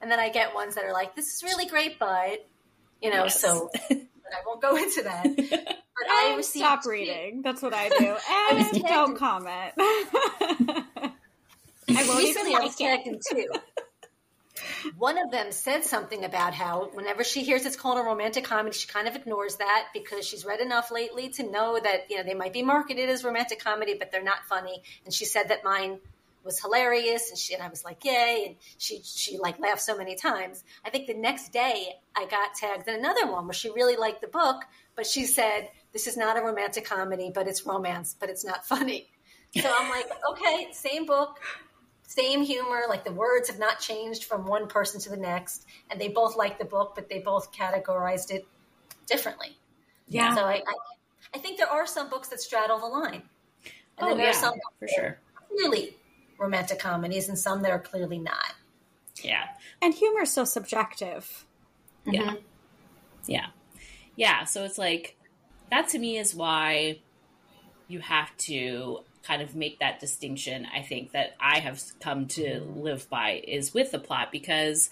[0.00, 2.46] And then I get ones that are like, this is really great, but,
[3.00, 3.40] you know, yes.
[3.40, 3.70] so
[4.32, 5.74] I won't go into that.
[5.98, 7.42] But I received stop reading.
[7.42, 8.16] That's what I do.
[8.52, 9.72] And don't comment.
[9.78, 10.84] I
[11.88, 13.48] won't Recently, even like I was tagged in two.
[14.96, 18.76] One of them said something about how whenever she hears it's called a romantic comedy,
[18.76, 22.22] she kind of ignores that because she's read enough lately to know that you know
[22.22, 24.82] they might be marketed as romantic comedy, but they're not funny.
[25.04, 25.98] And she said that mine
[26.44, 29.96] was hilarious, and she and I was like, "Yay!" And she she like laughed so
[29.96, 30.64] many times.
[30.84, 34.20] I think the next day I got tagged in another one where she really liked
[34.20, 34.62] the book,
[34.96, 38.66] but she said this is not a romantic comedy, but it's romance, but it's not
[38.66, 39.08] funny.
[39.56, 41.38] So I'm like, okay, same book,
[42.06, 46.00] same humor, like the words have not changed from one person to the next, and
[46.00, 48.46] they both like the book, but they both categorized it
[49.06, 49.56] differently.
[50.06, 50.34] Yeah.
[50.34, 50.74] So I, I,
[51.34, 53.22] I think there are some books that straddle the line,
[53.98, 55.18] and oh, then there yeah, are some for sure
[55.48, 55.96] clearly
[56.38, 58.54] romantic comedies, and some that are clearly not.
[59.22, 59.44] Yeah.
[59.82, 61.44] And humor is so subjective.
[62.06, 62.22] Yeah.
[62.22, 62.36] Mm-hmm.
[63.26, 63.46] Yeah.
[64.16, 64.44] Yeah.
[64.44, 65.16] So it's like
[65.70, 67.00] that to me is why
[67.88, 72.60] you have to kind of make that distinction, I think, that I have come to
[72.60, 74.90] live by is with the plot because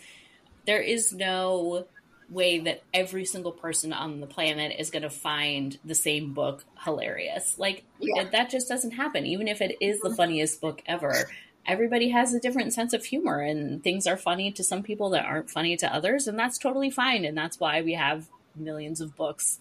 [0.66, 1.86] there is no
[2.28, 6.64] way that every single person on the planet is going to find the same book
[6.84, 7.58] hilarious.
[7.58, 8.24] Like, yeah.
[8.32, 9.26] that just doesn't happen.
[9.26, 11.30] Even if it is the funniest book ever,
[11.66, 15.24] everybody has a different sense of humor, and things are funny to some people that
[15.24, 17.24] aren't funny to others, and that's totally fine.
[17.24, 19.60] And that's why we have millions of books.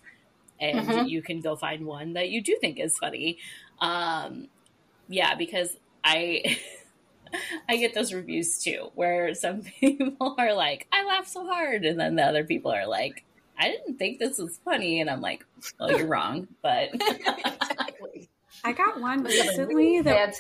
[0.59, 1.07] And mm-hmm.
[1.07, 3.37] you can go find one that you do think is funny.
[3.79, 4.47] Um,
[5.07, 5.69] yeah, because
[6.03, 6.57] I
[7.69, 11.99] I get those reviews too, where some people are like, "I laughed so hard," and
[11.99, 13.23] then the other people are like,
[13.57, 15.45] "I didn't think this was funny," and I'm like,
[15.79, 18.29] "Well, you're wrong," but exactly.
[18.63, 20.35] I got one recently that.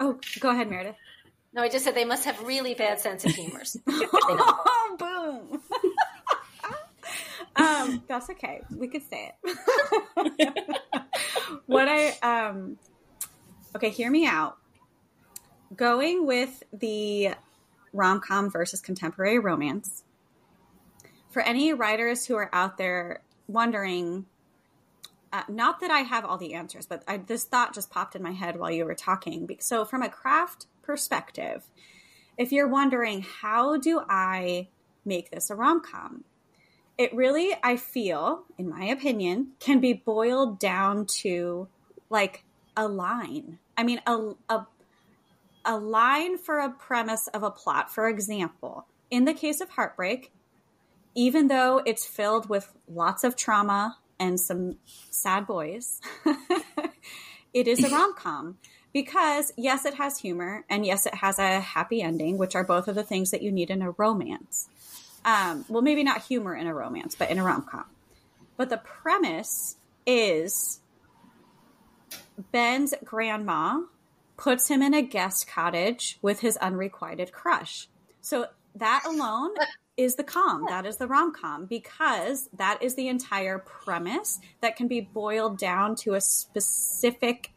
[0.00, 0.96] Oh, go ahead, Meredith.
[1.52, 3.76] No, I just said they must have really bad sense of humors.
[3.88, 5.62] oh, boom.
[7.56, 8.60] um, that's okay.
[8.76, 10.82] We could say it.
[11.66, 12.78] what I um
[13.76, 14.56] Okay, hear me out.
[15.74, 17.30] Going with the
[17.92, 20.04] rom com versus contemporary romance.
[21.30, 24.26] For any writers who are out there wondering,
[25.32, 28.22] uh, not that I have all the answers, but I, this thought just popped in
[28.22, 29.48] my head while you were talking.
[29.60, 31.64] So, from a craft perspective,
[32.38, 34.68] if you're wondering, how do I
[35.04, 36.24] make this a rom com?
[36.96, 41.68] It really, I feel, in my opinion, can be boiled down to
[42.08, 42.44] like
[42.76, 43.58] a line.
[43.76, 44.66] I mean, a, a,
[45.66, 47.92] a line for a premise of a plot.
[47.92, 50.32] For example, in the case of Heartbreak,
[51.14, 54.76] even though it's filled with lots of trauma and some
[55.10, 56.00] sad boys,
[57.54, 58.58] it is a rom com
[58.92, 62.88] because, yes, it has humor and yes, it has a happy ending, which are both
[62.88, 64.68] of the things that you need in a romance.
[65.24, 67.84] Um, well, maybe not humor in a romance, but in a rom com.
[68.56, 70.80] But the premise is
[72.52, 73.80] Ben's grandma
[74.36, 77.88] puts him in a guest cottage with his unrequited crush.
[78.20, 79.54] So that alone
[79.96, 80.66] is the com.
[80.68, 85.58] That is the rom com because that is the entire premise that can be boiled
[85.58, 87.52] down to a specific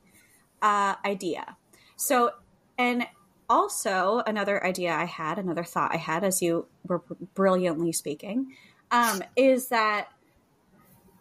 [0.62, 1.58] uh, idea.
[1.98, 2.32] So,
[2.78, 3.06] and
[3.50, 7.02] also another idea I had, another thought I had as you were
[7.34, 8.54] brilliantly speaking,
[8.92, 10.08] um, is that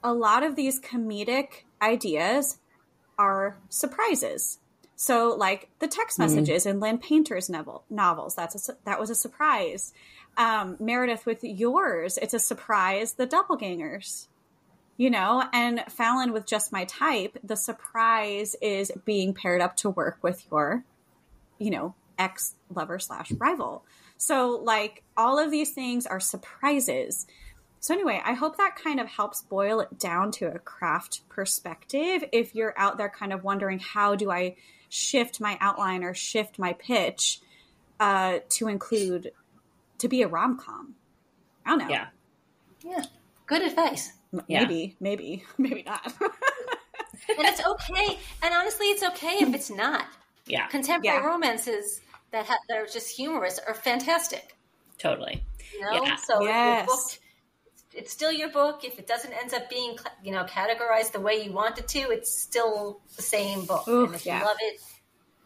[0.05, 2.59] a lot of these comedic ideas
[3.19, 4.59] are surprises.
[5.01, 6.25] So, like the text hmm.
[6.25, 6.71] messages mm.
[6.71, 9.93] in Lynn Painter's novel, novels, that's a, that was a surprise.
[10.37, 13.13] Um, Meredith, with yours, it's a surprise.
[13.13, 14.27] The doppelgangers,
[14.97, 17.39] you know, and Falon with just my type.
[17.45, 20.83] The surprise is being paired up to work with your,
[21.61, 23.85] you know, ex lover slash rival.
[24.17, 27.29] So, like all of these things are surprises.
[27.79, 32.25] So, anyway, I hope that kind of helps boil it down to a craft perspective.
[32.33, 34.57] If you're out there kind of wondering, how do I
[34.89, 37.41] shift my outline or shift my pitch
[38.01, 39.33] uh, to include
[39.99, 40.95] to be a rom com?
[41.67, 41.89] I don't know.
[41.89, 42.07] Yeah.
[42.85, 43.05] Yeah.
[43.47, 44.13] Good advice.
[44.47, 44.63] Yeah.
[44.63, 46.05] Maybe, maybe, maybe not.
[46.21, 48.19] and it's okay.
[48.43, 50.07] And honestly, it's okay if it's not.
[50.47, 50.67] Yeah.
[50.69, 51.27] Contemporary yeah.
[51.27, 54.57] romances that, have, that are just humorous are fantastic.
[54.99, 55.43] Totally.
[55.75, 56.05] You know?
[56.05, 56.17] Yeah.
[56.17, 57.19] So yes
[57.99, 58.85] it's still your book.
[58.85, 61.99] If it doesn't end up being, you know, categorized the way you want it to,
[61.99, 63.89] it's still the same book.
[63.89, 64.39] Oof, and if yeah.
[64.39, 64.81] you love it,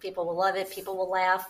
[0.00, 0.70] people will love it.
[0.70, 1.46] People will laugh.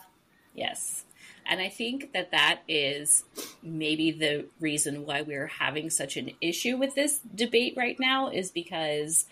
[0.55, 1.05] Yes.
[1.45, 3.25] And I think that that is
[3.65, 8.53] maybe the reason why we're having such an issue with this debate right now is
[8.53, 9.27] because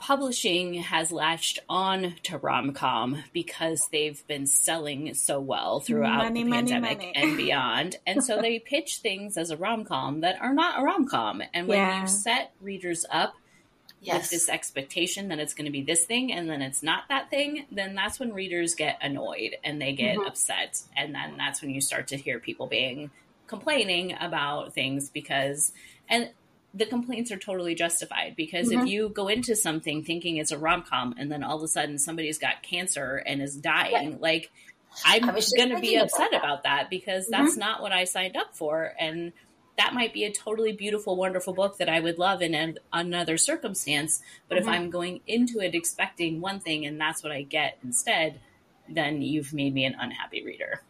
[0.00, 6.50] publishing has latched on to rom-com because they've been selling so well throughout Money, the
[6.50, 7.12] pandemic money.
[7.14, 11.42] and beyond and so they pitch things as a rom-com that are not a rom-com
[11.52, 12.00] and when Yeah.
[12.00, 13.34] you set readers up
[14.02, 17.28] with this expectation that it's going to be this thing and then it's not that
[17.28, 20.26] thing, then that's when readers get annoyed and they get Mhm.
[20.26, 20.80] upset.
[20.96, 23.10] And then that's when you start to hear people being
[23.46, 25.72] complaining about things because,
[26.08, 26.30] and
[26.72, 28.88] the complaints are totally justified because if Mhm.
[28.88, 31.98] you go into something thinking it's a rom com and then all of a sudden
[31.98, 34.50] somebody's got cancer and is dying, like,
[35.04, 36.38] I'm I was just going to be thinking about upset that.
[36.38, 38.94] about that because that's not what I signed up for.
[38.98, 39.32] And
[39.78, 43.36] that might be a totally beautiful, wonderful book that I would love in an, another
[43.38, 44.20] circumstance.
[44.48, 44.68] But if Mhm.
[44.68, 48.40] I'm going into it expecting one thing and that's what I get instead,
[48.88, 50.82] then you've made me an unhappy reader.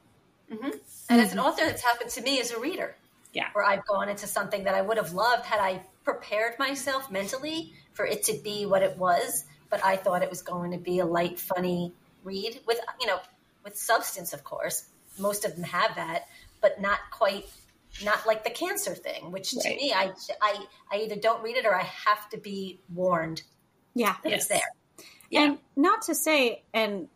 [1.09, 2.97] And as an author, that's happened to me as a reader.
[3.33, 3.49] Yeah.
[3.53, 7.72] Where I've gone into something that I would have loved had I prepared myself mentally
[7.93, 10.99] for it to be what it was, but I thought it was going to be
[10.99, 11.93] a light, funny
[12.24, 13.18] read with, you know,
[13.64, 14.87] with substance, of course.
[15.18, 16.26] Most of them have that,
[16.61, 17.45] but not quite,
[18.05, 20.12] not like the cancer thing, which to me, I,
[20.43, 23.43] I, I either don't read it or I have to be warned
[23.95, 24.16] Yeah.
[24.24, 24.41] that Yes.
[24.41, 25.07] it's there.
[25.31, 25.43] Yeah.
[25.43, 27.09] And not to say, and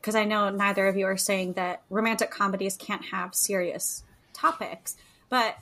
[0.00, 4.96] because I know neither of you are saying that romantic comedies can't have serious topics,
[5.28, 5.56] but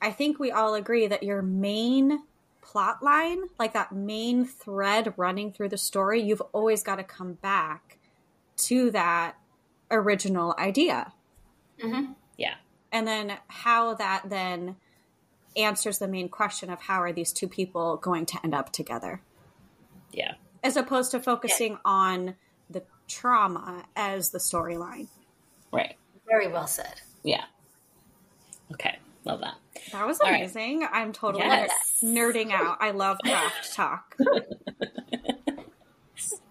[0.00, 2.20] I think we all agree that your main
[2.60, 7.34] plot line, like that main thread running through the story, you've always got to come
[7.34, 7.98] back
[8.58, 9.36] to that
[9.90, 11.12] original idea.
[11.78, 12.14] Mhm.
[12.36, 12.56] Yeah.
[12.92, 14.76] And then how that then
[15.56, 19.22] answers the main question of how are these two people going to end up together?
[20.12, 20.34] Yeah.
[20.64, 22.34] as opposed to focusing on
[22.68, 25.06] the trauma as the storyline.
[25.72, 25.96] Right.
[26.26, 27.00] Very well said.
[27.22, 27.44] Yeah.
[28.72, 28.98] Okay.
[29.28, 29.54] Love that.
[29.92, 30.38] That was All right.
[30.40, 30.86] amazing.
[30.90, 31.70] I'm totally Yes.
[32.02, 32.78] nerding out.
[32.80, 34.16] I love craft talk.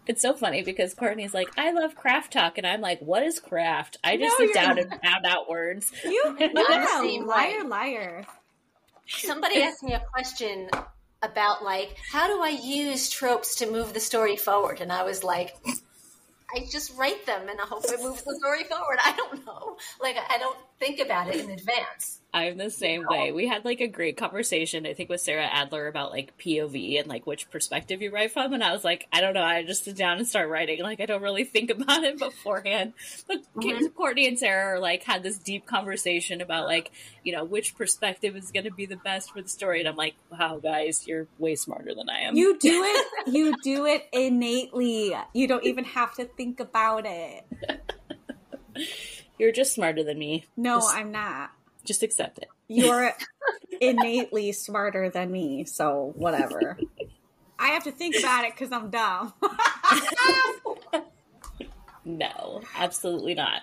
[0.09, 2.57] It's so funny because Courtney's like, I love craft talk.
[2.57, 3.97] And I'm like, what is craft?
[4.05, 4.80] I just No, sit down not.
[4.80, 5.91] and pound out words.
[6.05, 8.25] You, Not the yeah, liar, liar.
[9.05, 10.69] Somebody asked me a question
[11.21, 15.25] about like how do I use tropes to move the story forward, and I was
[15.25, 15.53] like,
[16.55, 18.99] I just write them and I hope it moves the story forward.
[19.03, 22.21] I don't know, like I don't think about it in advance.
[22.34, 23.32] I'm the same way.
[23.32, 27.07] We had like a great conversation, I think, with Sarah Adler about like POV and
[27.07, 28.53] like which perspective you write from.
[28.53, 29.41] And I was like, I don't know.
[29.43, 30.84] I just sit down and start writing.
[30.84, 32.93] Like, I don't really think about it beforehand.
[33.28, 33.93] But Mhm.
[33.95, 36.91] Courtney and Sarah are like had this deep conversation about like,
[37.23, 39.80] you know, which perspective is going to be the best for the story.
[39.80, 42.36] And I'm like, wow, guys, you're way smarter than I am.
[42.36, 43.28] You do it.
[43.34, 45.15] You do it innately.
[45.34, 47.45] You don't even have to think about it.
[49.39, 50.45] You're just smarter than me.
[50.55, 51.51] No, Just- I'm not.
[51.88, 52.49] Just accept it.
[52.67, 53.13] You're
[53.81, 56.77] innately smarter than me, so whatever.
[57.57, 59.33] I have to think about it because I'm dumb.
[62.07, 63.61] No, absolutely not.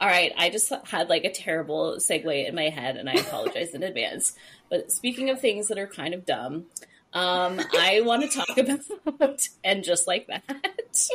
[0.00, 3.74] All right, I just had like a terrible segue in my head, and I apologize
[3.74, 4.32] in advance.
[4.70, 6.64] But speaking of things that are kind of dumb,
[7.12, 10.42] um, I want to talk about and just like that.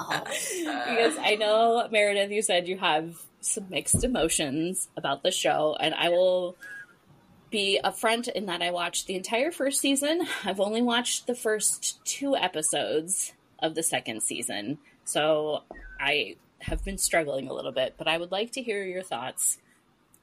[0.00, 5.76] Oh, because I know Meredith, you said you have some mixed emotions about the show,
[5.78, 6.56] and I will
[7.50, 10.26] be upfront in that I watched the entire first season.
[10.44, 15.62] I've only watched the first two episodes of the second season, so
[16.00, 17.94] I have been struggling a little bit.
[17.96, 19.58] But I would like to hear your thoughts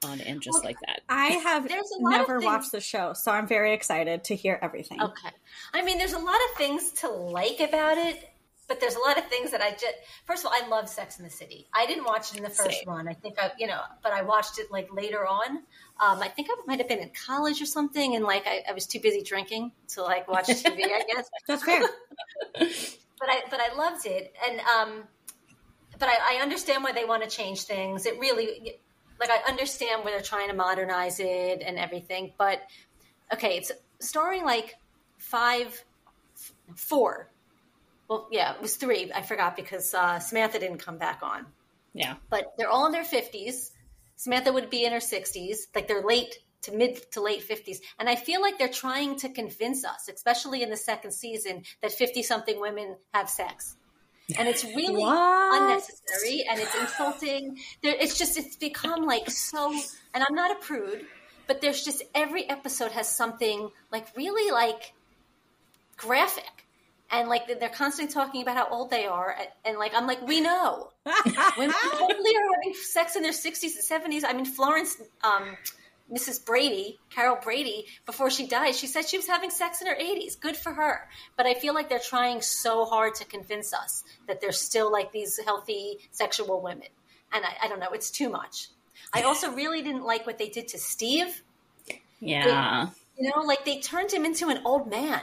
[0.03, 1.01] on and just Well, like that.
[1.09, 4.35] I have There's a lot never things- watched the show, so I'm very excited to
[4.35, 5.01] hear everything.
[5.01, 5.29] okay.
[5.73, 8.29] I mean, there's a lot of things to like about it,
[8.67, 9.95] but there's a lot of things that I just.
[10.25, 11.67] First of all, I love Sex in the City.
[11.73, 12.89] I didn't watch it in the first Same.
[12.89, 13.07] run.
[13.07, 15.57] I think I, you know, but I watched it like later on.
[15.99, 18.73] Um, I think I might have been in college or something, and like I, I
[18.73, 20.83] was too busy drinking to like watch TV.
[20.83, 21.29] I guess.
[21.47, 21.81] That's fair.
[22.53, 25.03] but I but I loved it, and um,
[25.99, 28.05] but I, I understand why they want to change things.
[28.05, 28.77] It really,
[29.19, 32.33] like, I understand where they're trying to modernize it and everything.
[32.37, 32.61] But
[33.33, 34.75] okay, it's starring like
[35.17, 35.83] five,
[36.75, 37.29] four.
[38.07, 39.11] Well, yeah, it was three.
[39.13, 41.45] I forgot because uh, Samantha didn't come back on.
[41.93, 43.71] Yeah, But they're all in their fifties.
[44.17, 47.79] Samantha would be in her sixties, like they're late to mid to late fifties.
[47.99, 51.93] And I feel like they're trying to convince us, especially in the second season, that
[51.93, 53.75] fifty something women have sex.
[54.37, 55.61] And it's really What?
[55.61, 57.57] unnecessary and it's insulting.
[57.81, 59.71] There, it's just it's become like so.
[60.13, 61.05] And I'm not a prude,
[61.47, 64.93] but there's just every episode has something like really like
[65.97, 66.64] graphic.
[67.11, 70.25] And like they're constantly talking about how old they are and, and like i'm like
[70.27, 70.91] we know.
[71.57, 75.55] Women totally are having sex in their 60s and 70s i mean florence um,
[76.11, 79.95] mrs brady carol brady before she died she said she was having sex in her
[79.95, 81.07] 80s good for her.
[81.37, 85.11] But i feel like they're trying so hard to convince us that they're still like
[85.11, 86.87] these healthy sexual women.
[87.33, 87.91] And i, I don't know.
[87.91, 88.69] It's too much.
[89.13, 91.43] I also really didn't like what they did to steve.
[92.19, 92.87] Yeah.
[93.17, 95.21] They, you know like they turned him into an old man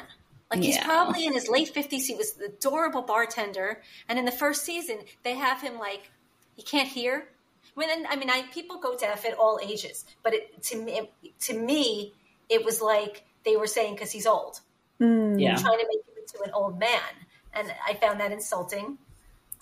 [0.53, 0.84] like he's Yeah.
[0.84, 2.07] probably in his late fifties.
[2.07, 6.11] He was the adorable bartender, and in the first season, they have him like
[6.55, 7.28] he can't hear.
[7.74, 11.59] When I mean, I people go deaf at all ages, but it, to me, to
[11.59, 12.12] me,
[12.50, 14.61] it was like they were saying because he's old,
[14.98, 15.38] hmm.
[15.38, 17.12] yeah trying to make him into an old man,
[17.55, 18.98] and I found that insulting.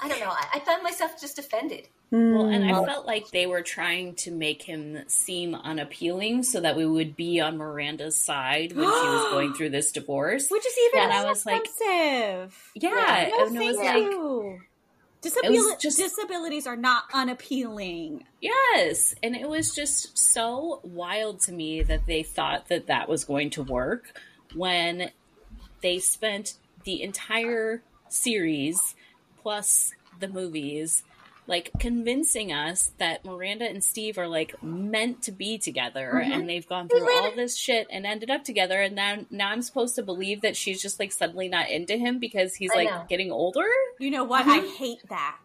[0.02, 0.30] I don't know.
[0.30, 1.88] I, I found myself just offended.
[2.12, 2.82] Well, and Mm.
[2.82, 7.14] I felt like they were trying to make him seem unappealing so that we would
[7.14, 10.50] be on Miranda's side when she was going through this divorce.
[10.50, 12.70] Which is even And I was like- offensive.
[12.74, 13.16] Yeah, Yeah.
[13.46, 14.60] and it was thank like, you.
[15.22, 18.24] was just- disabilities are not unappealing.
[18.40, 19.14] yes.
[19.22, 23.50] And it was just so wild to me that they thought that that was going
[23.50, 24.18] to work
[24.54, 25.12] when
[25.80, 26.54] they spent
[26.84, 28.96] the entire series
[29.40, 31.02] plus the movies
[31.50, 36.32] like convincing us that Miranda and Steve are like meant to be together mm-hmm.
[36.32, 39.60] and they've gone through all this shit and ended up together and now now I'm
[39.60, 42.88] supposed to believe that she's just like suddenly not into him because he's I like
[42.88, 43.04] know.
[43.08, 43.66] getting older?
[43.98, 44.46] You know what?
[44.46, 44.76] I mm-hmm.
[44.76, 45.38] hate that.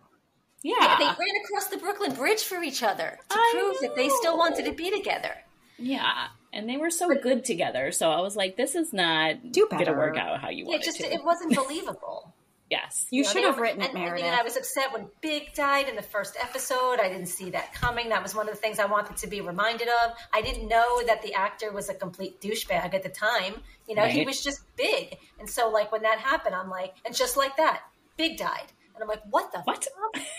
[0.63, 0.95] Yeah.
[0.97, 4.37] They ran across the Brooklyn Bridge for each other to I prove that they still
[4.37, 5.31] wanted to be together.
[5.77, 6.27] Yeah.
[6.53, 7.91] And they were so good together.
[7.91, 9.97] So I was like, this is not Do going to better.
[9.97, 11.13] work out how you Yeah, want it just it to.
[11.13, 12.33] it wasn't believable.
[12.69, 13.05] Yes.
[13.11, 14.33] You You know, should have written it, and, and, Meredith.
[14.33, 16.99] I was upset when Big died in the first episode.
[16.99, 18.09] I didn't see that coming.
[18.09, 20.13] That was one of the things I wanted to be reminded of.
[20.33, 23.61] I didn't know that the actor was a complete douchebag at the time.
[23.87, 25.15] You know, he was just big.
[25.39, 27.81] And so, like, when that happened, I'm like, and just like that,
[28.17, 28.71] Big died.
[28.95, 29.85] And I'm like, what the What?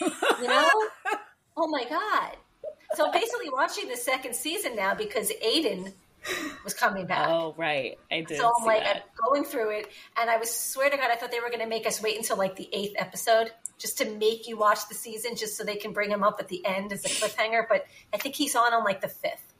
[0.01, 0.41] fuck?
[0.41, 0.69] You know?
[1.57, 2.37] oh my God.
[2.95, 5.93] So basically, watching the second season now because Aidan
[6.65, 7.29] was coming back.
[7.29, 7.99] Oh, right.
[8.11, 8.39] I did.
[8.39, 8.97] So I'm like that.
[8.97, 9.89] I'm going through it,
[10.21, 12.17] and I was swear to God, I thought they were going to make us wait
[12.17, 15.77] until like the eighth episode just to make you watch the season, just so they
[15.77, 17.67] can bring him up at the end as a cliffhanger.
[17.69, 19.53] But I think he's on on like the fifth.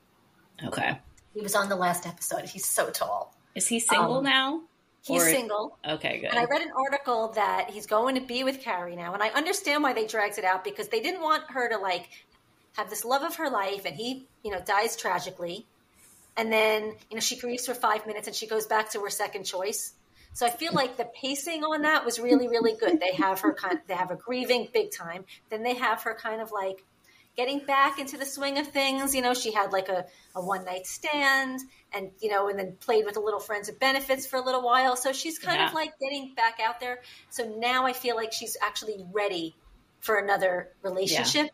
[0.65, 0.99] Okay.
[1.35, 2.45] He was on the last episode.
[2.47, 3.35] He's so tall.
[3.55, 4.63] Is he single Um, now?
[5.03, 5.79] He's Or- single.
[5.87, 6.31] Okay, good.
[6.31, 9.29] And I read an article that he's going to be with Carrie now, and I
[9.29, 12.09] understand why they dragged it out because they didn't want her to like
[12.77, 15.67] have this love of her life, and he, you know, dies tragically,
[16.37, 19.11] and then you know she grieves for five minutes, and she goes back to her
[19.11, 19.95] second choice.
[20.33, 23.01] So I feel like the pacing on that was really, really good.
[23.01, 26.43] They have her kind, they have her grieving big time, then they have her kind
[26.43, 26.85] of like
[27.39, 29.15] getting back into the swing of things.
[29.15, 31.61] You know, she had like a, a one night stand
[31.93, 34.63] and, you know, and then played with the little friends of benefits for a little
[34.63, 34.97] while.
[34.97, 35.69] So she's kind Yeah.
[35.69, 37.01] of like getting back out there.
[37.31, 39.55] So now I feel like she's actually ready
[40.01, 41.51] for another relationship.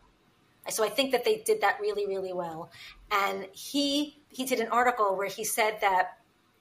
[0.70, 2.70] So I think that they did that really, really well.
[3.10, 6.18] And he he did an article where he said that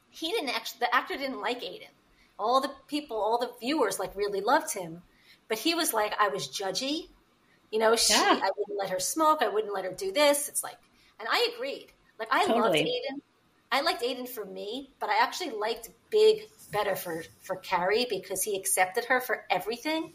[0.09, 1.89] he didn't actually the actor didn't like Aidan.
[2.39, 5.03] All the people, all the viewers like really loved him.
[5.47, 7.09] But he was like, I was judgy.
[7.71, 8.39] You know, she Yeah.
[8.41, 10.49] I wouldn't let her smoke, I wouldn't let her do this.
[10.49, 10.77] It's like
[11.19, 11.87] and I agreed.
[12.19, 12.79] Like I loved Totally.
[12.79, 13.21] Aidan.
[13.71, 18.43] I liked Aidan for me, but I actually liked Big better for for Carrie because
[18.43, 20.13] he accepted her for everything.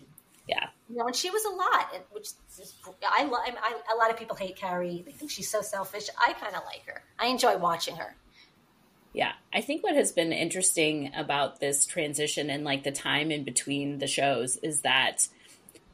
[0.49, 0.69] Yeah.
[0.89, 2.29] You know, and she was a lot, which
[2.59, 5.03] is, I, lo- I, I a lot of people hate Carrie.
[5.05, 6.09] They think she's so selfish.
[6.19, 7.03] I kind of like her.
[7.19, 8.15] I enjoy watching her.
[9.13, 13.45] Yeah, I think what has been interesting about this transition and like the time in
[13.45, 15.29] between the shows is that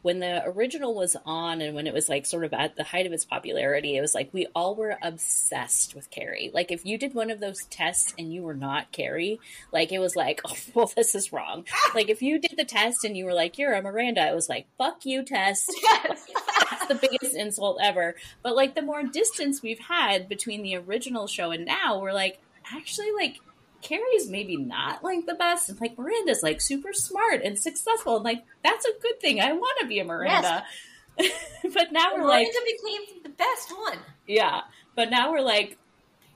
[0.03, 3.07] when the original was on and when it was like sort of at the height
[3.07, 6.50] of its popularity, it was like we all were obsessed with Carrie.
[6.53, 9.40] Like if you did one of those tests and you were not Carrie,
[9.70, 11.64] like it was like, oh, well, this is wrong.
[11.72, 11.92] Ah!
[11.94, 14.48] like if you did the test and you were like, you're a Miranda, it was
[14.48, 15.72] like, fuck you, test.
[16.03, 18.16] That's the biggest insult ever.
[18.42, 22.40] But like the more distance we've had between the original show and now, we're like,
[22.74, 23.40] actually, like
[23.83, 28.24] Carrie's maybe not like the best, and like Miranda's like super smart and successful, and
[28.24, 29.41] like that's a good thing.
[29.41, 30.64] I want to be a Miranda.
[31.18, 33.99] but now we're like, Miranda became the best one.
[34.26, 34.62] yeah.
[34.95, 35.76] But now we're like,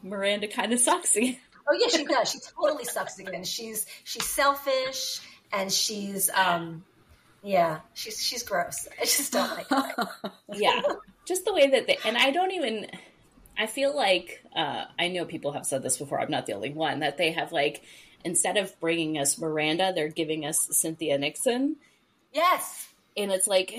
[0.03, 1.38] Miranda kind of sucks again.
[1.68, 2.30] Oh yeah, she does.
[2.30, 3.44] She totally sucks again.
[3.44, 5.20] She's she's selfish
[5.53, 6.84] and she's um
[7.42, 8.86] yeah, she's she's gross.
[9.01, 10.32] I just don't like her.
[10.55, 10.80] yeah
[11.26, 12.86] just the way that they and i don't even
[13.59, 16.70] i feel like uh, i know people have said this before i'm not the only
[16.72, 17.82] one that they have like
[18.24, 21.76] instead of bringing us miranda they're giving us cynthia nixon
[22.32, 22.88] Yes.
[23.16, 23.72] and it's like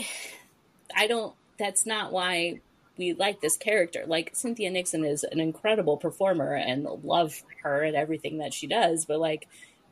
[0.95, 2.59] i don't that's not why
[2.97, 7.95] we like this character like cynthia nixon is an incredible performer and love her and
[7.95, 9.47] everything that she does but like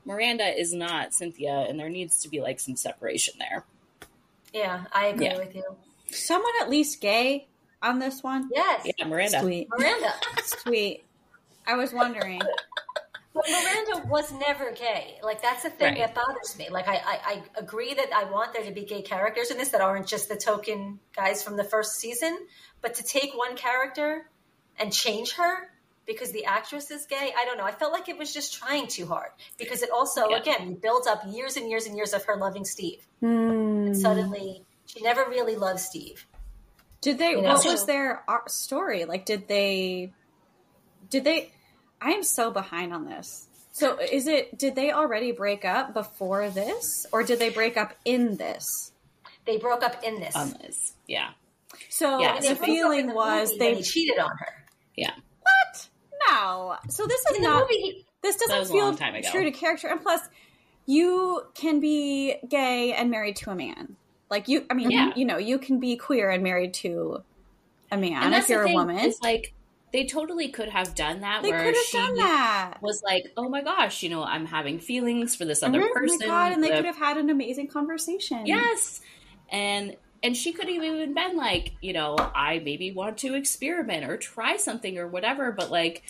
[0.07, 3.65] Miranda is not Cynthia, and there needs to be like some separation there.
[4.53, 5.38] Yeah, I agree Yeah.
[5.39, 5.63] with you.
[6.11, 7.47] Someone at least gay
[7.82, 8.49] on this one.
[8.53, 9.39] Yes, Yeah, Miranda.
[9.41, 10.13] Sweet, Miranda.
[10.43, 11.03] sweet.
[11.67, 12.41] I was wondering.
[13.34, 15.19] But Miranda was never gay.
[15.21, 16.13] Like that's the thing Right.
[16.13, 16.69] that bothers me.
[16.69, 19.69] Like I, I, I agree that I want there to be gay characters in this
[19.69, 22.38] that aren't just the token guys from the first season.
[22.82, 24.30] But to take one character
[24.80, 25.69] and change her
[26.05, 27.65] because the actress is gay, I don't know.
[27.65, 30.38] I felt like it was just trying too hard because it also, Yeah.
[30.38, 33.05] again, builds up years and years and years of her loving Steve.
[33.19, 33.88] Hmm.
[33.88, 36.26] And suddenly, she never really loved Steve.
[37.06, 37.30] Did they?
[37.34, 37.53] You know?
[37.53, 39.06] What was their uh, story?
[39.06, 40.12] Like, did they?
[41.12, 41.51] Did they?
[42.01, 43.47] I am so behind on this.
[43.74, 44.58] So, is it?
[44.58, 48.91] Did they already break up before this, or did they break up in this?
[49.45, 50.36] They broke up in this.
[50.36, 50.93] on this.
[51.06, 51.30] Yeah.
[51.89, 54.66] So Yeah, the broke up in feeling the was movie they he cheated on her.
[54.95, 55.12] Yeah.
[55.41, 55.88] what?
[56.28, 56.76] No.
[56.89, 57.70] So this is In the not.
[57.70, 60.22] movie, This doesn't feel time true to character, and plus,
[60.88, 63.95] you can be gay and married to a man.
[64.30, 65.13] Like you, I mean, Yeah.
[65.15, 67.23] you know, you can be queer and married to
[67.91, 68.97] a man if you're the a thing, woman.
[68.97, 69.53] Is like
[69.93, 72.78] they totally could have done that They where could have she done that.
[72.82, 75.82] was like, "Oh my gosh, you know, I'm having feelings for this other.
[75.82, 76.51] Oh person." my god!
[76.53, 78.45] And they could have had an amazing conversation.
[78.45, 79.01] Yes.
[79.49, 84.09] And and she could have even been like, you know, I maybe want to experiment
[84.09, 86.01] or try something or whatever, but like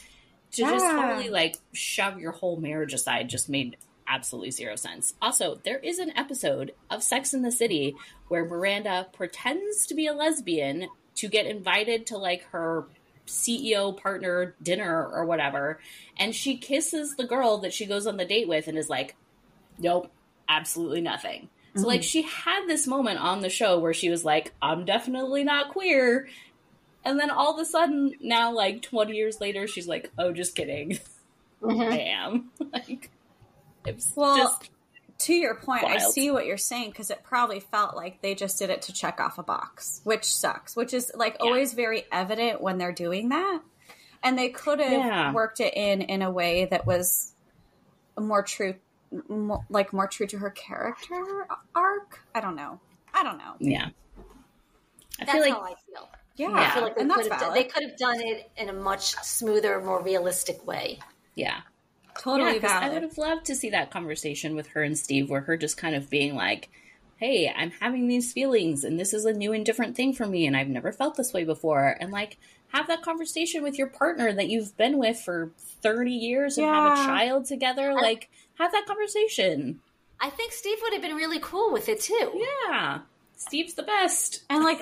[0.53, 0.95] to just Yeah.
[0.95, 3.75] totally like shove your whole marriage aside just made
[4.07, 5.13] absolutely zero sense.
[5.21, 7.95] Also, there is an episode of Sex in the City
[8.27, 12.87] where Miranda pretends to be a lesbian to get invited to like her
[13.27, 15.79] CEO partner dinner or whatever,
[16.17, 19.15] and she kisses the girl that she goes on the date with and is like,
[19.79, 20.11] "Nope,
[20.47, 22.05] absolutely nothing." So like mm-hmm.
[22.05, 26.27] she had this moment on the show where she was like, "I'm definitely not queer,"
[27.03, 30.55] and then all of a sudden, now like 20 years later, she's like, "Oh, just
[30.55, 30.99] kidding,
[31.61, 31.81] mm-hmm.
[31.93, 33.09] I am." like,
[33.87, 34.69] it's Well, just
[35.19, 38.59] To your point, I see what you're saying because it probably felt like they just
[38.59, 40.75] did it to check off a box, which sucks.
[40.75, 41.45] Which is like Yeah.
[41.45, 43.61] always very evident when they're doing that,
[44.23, 45.31] and they could have Yeah.
[45.31, 47.33] worked it in in a way that was
[48.19, 48.75] more true,
[49.29, 52.19] more, like more true to her character arc.
[52.35, 52.79] I don't know.
[53.13, 53.55] I don't know.
[53.59, 53.89] yeah.
[55.19, 56.09] I that's feel like how I feel.
[56.35, 58.51] Yeah, I feel like they and that's could, have done, they could have done it
[58.57, 60.99] in a much smoother, more realistic way.
[61.35, 61.61] yeah.
[62.19, 65.29] Totally Yeah, 'cause I would have loved to see that conversation with her and Steve,
[65.29, 66.69] where her just kind of being like,
[67.17, 70.45] "Hey, I'm having these feelings, and this is a new and different thing for me,
[70.45, 72.37] and I've never felt this way before." And like,
[72.69, 75.51] have that conversation with your partner that you've been with for
[75.81, 77.93] thirty years and have a child together.
[77.93, 79.81] Like, have that conversation.
[80.19, 82.31] I think Steve would have been really cool with it too.
[82.69, 82.99] Yeah,
[83.35, 84.43] Steve's the best.
[84.49, 84.79] And like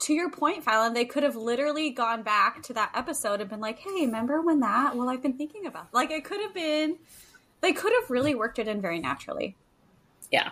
[0.00, 3.60] to your point, Falon, they could have literally gone back to that episode and been
[3.60, 4.96] like, "Hey, remember when that?
[4.96, 6.98] Well, I've been thinking about." Like it could have been.
[7.60, 9.56] They could have really worked it in very naturally.
[10.30, 10.50] Yeah,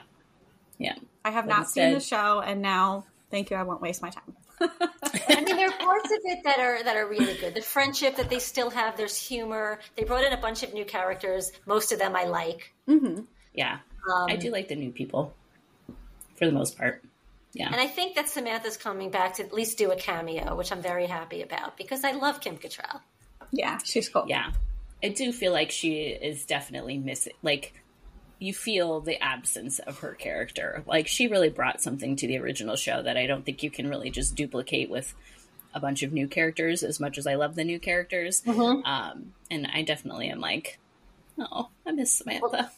[0.79, 0.95] yeah.
[1.25, 3.57] I have But not seen the show, and now thank you.
[3.57, 4.37] I won't waste my time.
[4.61, 7.55] I mean, there are parts of it that are that are really good.
[7.55, 8.97] The friendship that they still have.
[8.97, 9.81] There's humor.
[9.97, 11.53] They brought in a bunch of new characters.
[11.67, 12.73] Most of them I like.
[12.89, 13.23] Mm-hmm.
[13.55, 13.79] Yeah,
[14.13, 15.35] Um, I do like the new people
[16.37, 17.03] for the most part.
[17.55, 20.73] Yeah, And I think that Samantha's coming back to at least do a cameo, which
[20.73, 23.01] I'm very happy about because I love Kim Cattrall.
[23.53, 24.25] Yeah, she's cool.
[24.29, 24.51] yeah.
[25.03, 27.35] I do feel like she is definitely missing.
[27.43, 27.75] Like,
[28.41, 30.83] you feel the absence of her character.
[30.87, 33.89] Like, she really brought something to the original show that I don't think you can
[33.89, 35.15] really just duplicate with
[35.75, 36.83] a bunch of new characters.
[36.83, 40.79] As much as I love the new characters, um, and I definitely am like,
[41.39, 42.71] oh, I miss Samantha.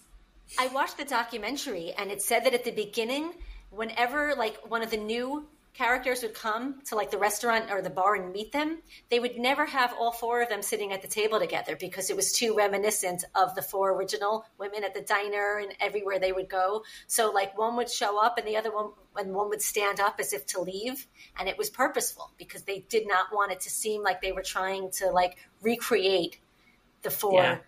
[0.58, 3.32] I watched the documentary and it said that at the beginning,
[3.70, 5.46] whenever like one of the new
[5.76, 8.78] characters would come to like the restaurant or the bar and meet them,
[9.10, 12.16] they would never have all four of them sitting at the table together because it
[12.16, 16.48] was too reminiscent of the four original women at the diner and everywhere they would
[16.48, 16.82] go.
[17.06, 20.16] So like one would show up and the other one and one would stand up
[20.18, 21.06] as if to leave
[21.38, 24.42] and it was purposeful because they did not want it to seem like they were
[24.42, 26.38] trying to like recreate
[27.02, 27.58] the four, Yeah.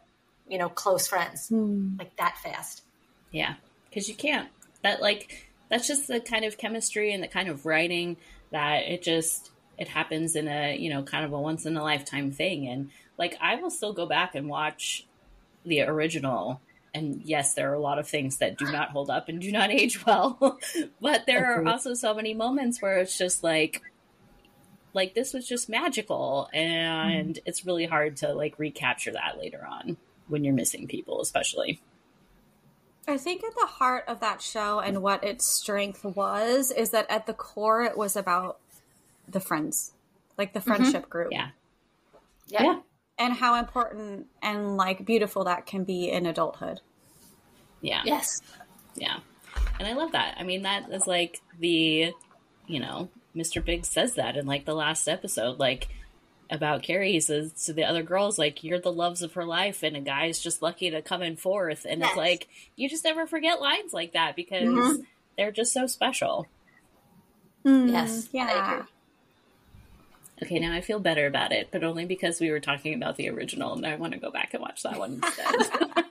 [0.49, 1.97] you know, close friends hmm.
[1.99, 2.83] like that fast.
[3.31, 3.55] Yeah,
[3.89, 4.49] because you can't.
[4.83, 8.17] That like that's just the kind of chemistry and the kind of writing
[8.51, 11.83] that it just it happens in a you know kind of a once in a
[11.83, 12.67] lifetime thing.
[12.67, 15.07] And like I will still go back and watch
[15.65, 16.61] the original.
[16.95, 19.53] And yes, there are a lot of things that do not hold up and do
[19.53, 20.59] not age well.
[21.01, 23.83] but there are also so many moments where it's just like
[24.95, 27.43] like this was just magical and mm-hmm.
[27.47, 29.97] it's really hard to like recapture that later on
[30.29, 31.81] when you're missing people especially.
[33.09, 37.07] I think at the heart of that show and what its strength was is that
[37.11, 38.59] at the core it was about
[39.27, 39.93] the friends,
[40.37, 40.69] like the mm-hmm.
[40.75, 41.49] friendship group, Yeah.
[42.47, 42.81] Yeah.
[43.19, 46.81] and how important and like beautiful that can be in adulthood.
[47.81, 48.03] Yeah.
[48.05, 48.41] Yes.
[48.95, 49.19] Yeah.
[49.79, 50.37] And I love that.
[50.39, 52.13] I mean, that is like the,
[52.67, 53.65] you know, Mr.
[53.65, 55.89] Big says that in like the last episode, like
[56.51, 57.13] about Carrie.
[57.13, 60.01] He says to the other girls, like, you're the loves of her life, and a
[60.01, 61.85] guy's just lucky to come in fourth.
[61.89, 62.11] And Yes.
[62.11, 65.07] it's like, you just never forget lines like that because Mhm.
[65.37, 66.47] they're just so special.
[67.65, 68.73] Mm, Yes, I yeah.
[68.75, 68.87] agree.
[70.41, 73.29] Okay, now I feel better about it, but only because we were talking about the
[73.29, 76.05] original, and I want to go back and watch that one instead.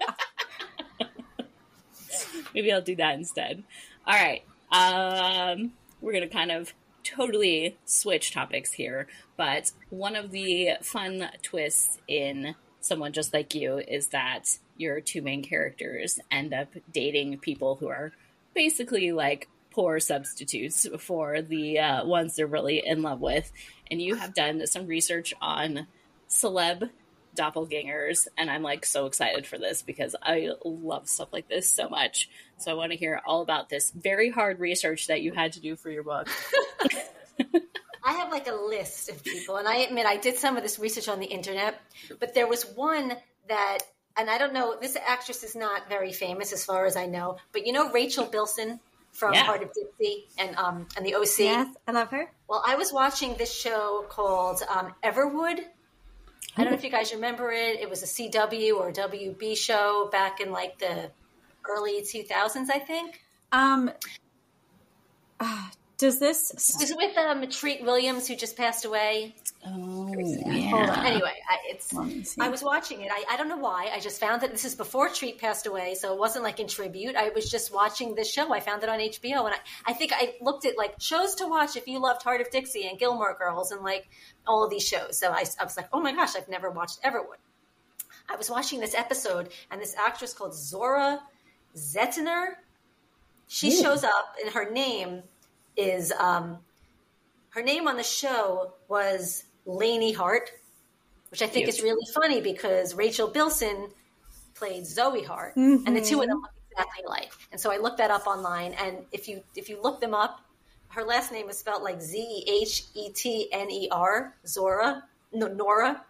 [2.53, 3.63] Maybe I'll do that instead.
[4.05, 4.43] All right.
[4.71, 6.73] Um, we're going to kind of
[7.15, 13.77] totally switch topics here, but one of the fun twists in Someone Just Like You
[13.79, 18.11] is that your two main characters end up dating people who are
[18.53, 23.51] basically like poor substitutes for the uh, ones they're really in love with.
[23.89, 25.87] And you have done some research on
[26.29, 26.89] celeb
[27.37, 31.87] doppelgangers, and I'm like so excited for this because I love stuff like this so
[31.89, 32.29] much.
[32.57, 35.59] So I want to hear all about this very hard research that you had to
[35.61, 36.27] do for your book.
[38.03, 40.79] I have like a list of people, and I admit I did some of this
[40.79, 41.79] research on the internet,
[42.19, 43.13] but there was one
[43.49, 43.79] that,
[44.17, 47.37] and I don't know, this actress is not very famous as far as I know,
[47.51, 48.79] but you know Rachel Bilson
[49.11, 49.43] from Yeah.
[49.43, 51.39] Hart of Dixie and um and the OC.
[51.39, 52.31] Yes, I love her.
[52.47, 55.59] Well, I was watching this show called um, Everwood.
[56.57, 57.79] I don't know if you guys remember it.
[57.79, 61.11] It was a CW or WB show back in like the
[61.69, 63.21] early 2000s, I think.
[63.51, 63.91] Um,
[65.39, 66.51] uh, does this?
[66.51, 69.35] It was with um, Treat Williams, who just passed away.
[69.65, 70.73] Oh, Hold yeah.
[70.73, 71.05] on.
[71.05, 71.91] Anyway, I, it's.
[71.91, 72.39] Let me see.
[72.39, 73.09] I was watching it.
[73.11, 73.89] I, I don't know why.
[73.93, 76.67] I just found that this is before Treat passed away, so it wasn't like in
[76.67, 77.15] tribute.
[77.15, 78.53] I was just watching this show.
[78.53, 81.47] I found it on HBO, and I, I think I looked at like shows to
[81.47, 84.07] watch if you loved Hart of Dixie and Gilmore Girls and like
[84.45, 85.17] all of these shows.
[85.17, 87.41] So I, I was like, oh my gosh, I've never watched Everwood.
[88.29, 91.21] I was watching this episode, and this actress called Zora
[91.75, 92.55] Zehetner,
[93.47, 93.81] she Ooh.
[93.81, 95.23] shows up, and her name
[95.75, 96.59] is um,
[97.49, 100.51] her name on the show was Laynie Hart,
[101.29, 101.75] which I think Cute.
[101.75, 103.89] is really funny because Rachel Bilson
[104.55, 106.29] played Zoe Hart, and the two of mm-hmm.
[106.29, 107.31] them look exactly alike.
[107.51, 110.41] And so I looked that up online, and if you if you look them up,
[110.89, 115.03] her last name is spelled like Z E H E T N E R, Zora,
[115.33, 116.03] no, Nora.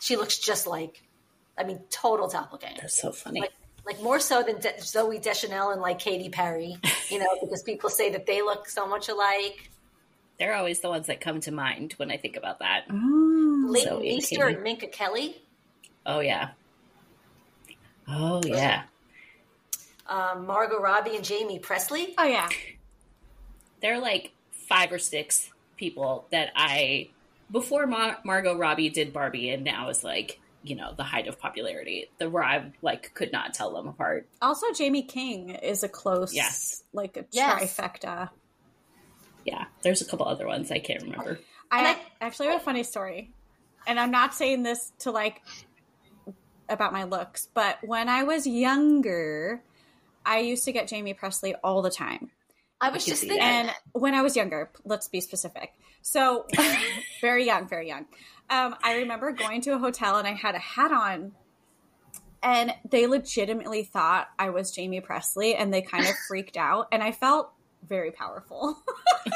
[0.00, 1.02] She looks just like,
[1.56, 3.40] I mean, total doppelganger That's so funny.
[3.40, 3.52] like
[3.84, 6.76] like more so than De- Zooey Deschanel and like Katy Perry,
[7.08, 9.70] you know, because people say that they look so much alike.
[10.38, 12.84] They're always the ones that come to mind when I think about that.
[12.90, 15.42] Oh, Leighton Zoe and Meester and Minka Kelly,
[16.04, 16.50] Oh, yeah.
[18.08, 18.82] Oh, yeah.
[20.08, 22.14] um, Margot Robbie and Jaime Pressly.
[22.18, 22.48] oh yeah.
[23.80, 24.32] there are like
[24.68, 27.10] five or six people that I
[27.50, 31.38] before Mar- Margot Robbie did Barbie, and now is like you know the height of
[31.38, 32.08] popularity.
[32.18, 34.26] The where I like could not tell them apart.
[34.40, 36.82] Also, Jaime King is a close, Yes.
[36.92, 37.76] like a Yes.
[37.76, 38.30] trifecta.
[39.44, 41.38] Yeah, there's a couple other ones I can't remember.
[41.70, 43.30] I, And I- actually have a funny story,
[43.86, 45.42] and I'm not saying this to like
[46.68, 49.62] about my looks, but when I was younger,
[50.24, 52.30] I used to get Jaime Pressly all the time.
[52.80, 55.72] I was just thinking, And when I was younger, let's be specific.
[56.02, 56.46] So,
[57.20, 58.06] very young, very young.
[58.50, 61.32] Um, I remember going to a hotel and I had a hat on,
[62.42, 67.02] and they legitimately thought I was Jaime Pressly, and they kind of freaked out, and
[67.02, 67.52] I felt
[67.86, 68.76] very powerful.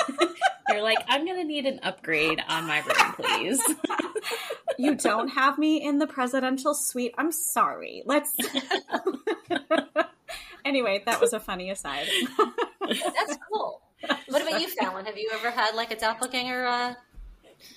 [0.68, 3.62] You're like, I'm gonna need an upgrade on my room, please.
[4.78, 7.14] you don't have me in the presidential suite.
[7.16, 8.02] I'm sorry.
[8.04, 8.34] Let's.
[10.64, 12.08] anyway, that was a funny aside.
[12.88, 13.82] that's cool.
[14.28, 15.06] What about you, Falon?
[15.06, 16.66] Have you ever had like a doppelganger?
[16.66, 16.94] Uh,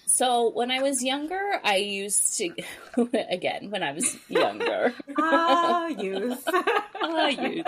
[0.06, 2.52] So when I was younger, I used to
[3.30, 4.94] again when I was younger.
[5.18, 6.44] ah, youth.
[7.02, 7.66] Ah, youth.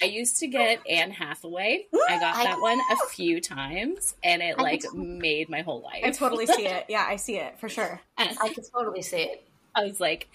[0.00, 1.86] I used to get Anne Hathaway.
[2.08, 5.62] I got I- that one a few times, and it I like just- made my
[5.62, 6.02] whole life.
[6.04, 6.86] I totally see it.
[6.88, 8.00] Yeah, I see it for sure.
[8.16, 9.44] And I can totally see it.
[9.74, 10.28] I was like,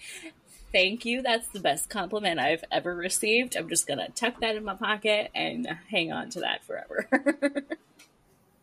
[0.72, 1.22] "Thank you.
[1.22, 3.56] That's the best compliment I've ever received.
[3.56, 7.08] I'm just gonna tuck that in my pocket and hang on to that forever."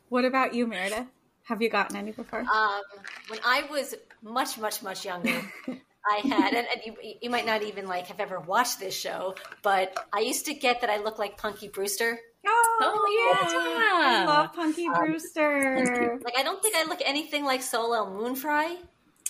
[0.09, 1.07] What about you, Meredith?
[1.45, 2.39] Have you gotten any before?
[2.41, 2.81] Um,
[3.27, 3.93] when I was
[4.23, 5.41] much, much, much younger,
[6.07, 9.35] I had, and, and you, you might not even like have ever watched this show,
[9.61, 12.19] but I used to get that I look like Punky Brewster.
[12.47, 14.21] Oh, yeah.
[14.21, 16.19] I love Punky Brewster.
[16.23, 18.77] Like I don't think I look anything like Soleil Moon Frye,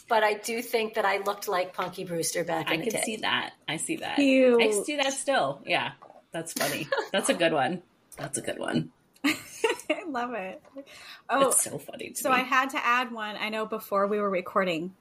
[0.10, 3.00] but I do think that I looked like Punky Brewster back I in the can
[3.00, 3.04] day.
[3.06, 3.54] see that.
[3.68, 4.16] I see that.
[4.18, 4.62] Cute.
[4.62, 5.62] I see that still.
[5.66, 5.92] Yeah,
[6.32, 6.88] that's funny.
[7.12, 7.82] That's a good one.
[8.18, 8.92] That's a good one.
[9.90, 10.62] I love it.
[11.30, 12.14] Oh, it's so funny.
[12.14, 12.36] So me.
[12.36, 13.36] I had to add one.
[13.38, 14.94] I know before we were recording,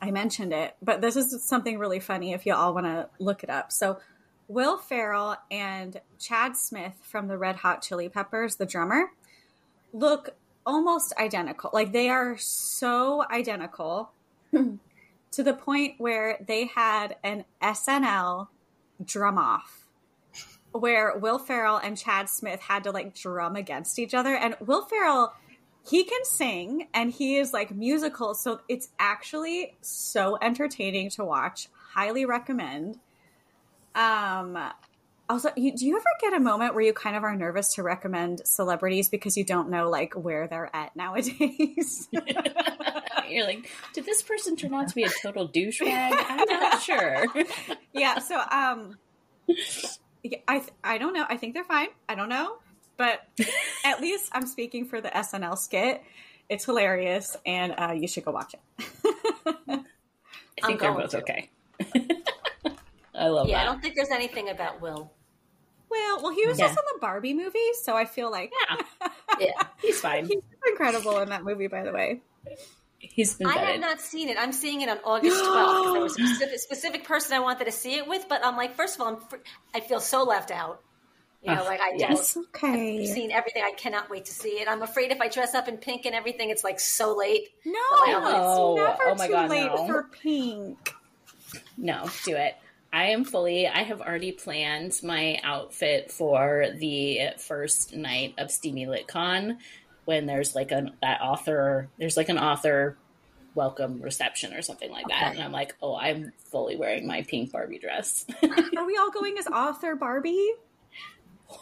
[0.00, 3.42] I mentioned it, but this is something really funny if you all want to look
[3.42, 3.72] it up.
[3.72, 3.98] So,
[4.46, 9.12] Will Ferrell and Chad Smith from the Red Hot Chili Peppers, the drummer,
[9.94, 11.70] look almost identical.
[11.72, 14.10] Like they are so identical
[14.52, 18.48] to the point where they had an SNL
[19.04, 19.83] drum off
[20.74, 24.34] where Will Ferrell and Chad Smith had to like drum against each other.
[24.34, 25.32] And Will Ferrell,
[25.88, 28.34] he can sing and he is like musical.
[28.34, 31.68] So it's actually so entertaining to watch.
[31.92, 32.98] Highly recommend.
[33.94, 34.58] Um,
[35.28, 37.84] also, you, do you ever get a moment where you kind of are nervous to
[37.84, 42.08] recommend celebrities because you don't know like where they're at nowadays?
[43.28, 45.86] You're like, did this person turn out to be a total douchebag?
[46.28, 47.26] I'm not sure.
[47.92, 48.18] yeah.
[48.18, 48.98] So, um,
[50.48, 51.26] I I don't know.
[51.28, 51.88] I think they're fine.
[52.08, 52.56] I don't know,
[52.96, 53.28] but
[53.84, 56.02] at least I'm speaking for the SNL skit.
[56.48, 58.60] It's hilarious, and uh, you should go watch it.
[60.62, 61.18] I think they're both to.
[61.18, 61.50] okay.
[63.14, 63.62] I love yeah, that.
[63.62, 65.10] I don't think there's anything about Will.
[65.90, 66.66] Well, well, he was yeah.
[66.66, 69.08] just in the Barbie movie, so I feel like yeah,
[69.38, 70.26] yeah, he's fine.
[70.26, 72.20] He's incredible in that movie, by the way.
[73.12, 73.46] He's been.
[73.46, 74.36] I have not seen it.
[74.38, 75.92] I'm seeing it on August 12th.
[75.92, 78.74] there was a specific, specific, person I wanted to see it with, but I'm like,
[78.74, 79.36] first of all, I'm fr-
[79.74, 80.80] I feel so left out.
[81.42, 83.02] You know, like I yes, okay.
[83.02, 83.62] I've seen everything.
[83.62, 84.66] I cannot wait to see it.
[84.66, 87.50] I'm afraid if I dress up in pink and everything, it's like so late.
[87.66, 89.86] No, like, oh, it's never oh my too God, late no.
[89.86, 90.94] for pink.
[91.76, 92.54] No, do it.
[92.94, 93.66] I am fully.
[93.66, 99.58] I have already planned my outfit for the first night of Steamy Lit Con
[100.04, 101.88] when there's like an that author.
[101.98, 102.96] There's like an author
[103.54, 105.28] welcome reception or something like that.
[105.28, 105.36] Okay.
[105.36, 108.26] And I'm like, oh, I'm fully wearing my pink Barbie dress.
[108.42, 110.52] are we all going as author Barbie?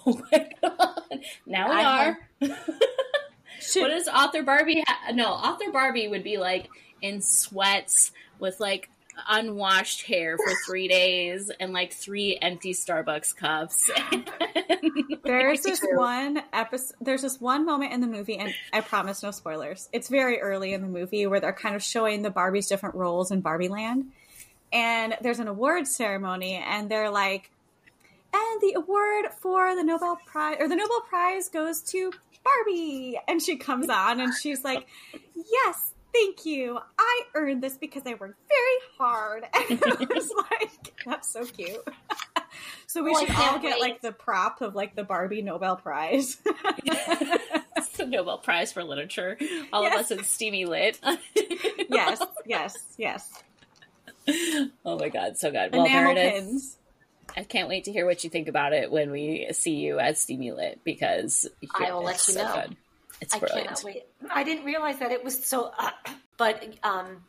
[0.06, 1.20] Oh my god!
[1.44, 2.18] Now we I are.
[2.38, 4.82] what does author Barbie?
[4.86, 6.70] Ha- no, author Barbie would be like
[7.02, 8.88] in sweats with like
[9.28, 13.90] unwashed hair for three days and like three empty Starbucks cups.
[15.24, 19.30] there's this one episode, there's this one moment in the movie, and I promise no
[19.30, 19.88] spoilers.
[19.92, 23.30] It's very early in the movie where they're kind of showing the Barbie's different roles
[23.30, 24.06] in Barbie Land.
[24.72, 27.50] And there's an award ceremony, and they're like,
[28.32, 32.12] and the award for the Nobel Prize, or the Nobel Prize goes to
[32.44, 33.18] Barbie.
[33.28, 34.86] And she comes on and she's like,
[35.34, 36.78] yes, thank you.
[36.98, 39.44] I earned this because I worked very hard.
[39.70, 41.86] And it was like, that's so cute.
[42.86, 43.80] so we oh, well, should all get wait.
[43.80, 46.38] like the prop of like the Barbie Nobel Prize.
[46.44, 49.38] it's the Nobel Prize for Literature.
[49.72, 49.94] All yes.
[49.94, 50.98] of us in steamy lit.
[51.88, 53.42] yes, yes, yes.
[54.84, 55.72] Oh my god, so good.
[55.72, 56.76] Well, Enamel pins.
[57.36, 60.18] I can't wait to hear what you think about it when we see you at
[60.18, 62.54] Steamy Lit because I will let you so know.
[62.54, 62.76] Good.
[63.22, 63.70] It's brilliant.
[63.70, 64.02] I cannot wait.
[64.30, 65.90] I didn't realize that it was so, uh,
[66.36, 67.22] but um,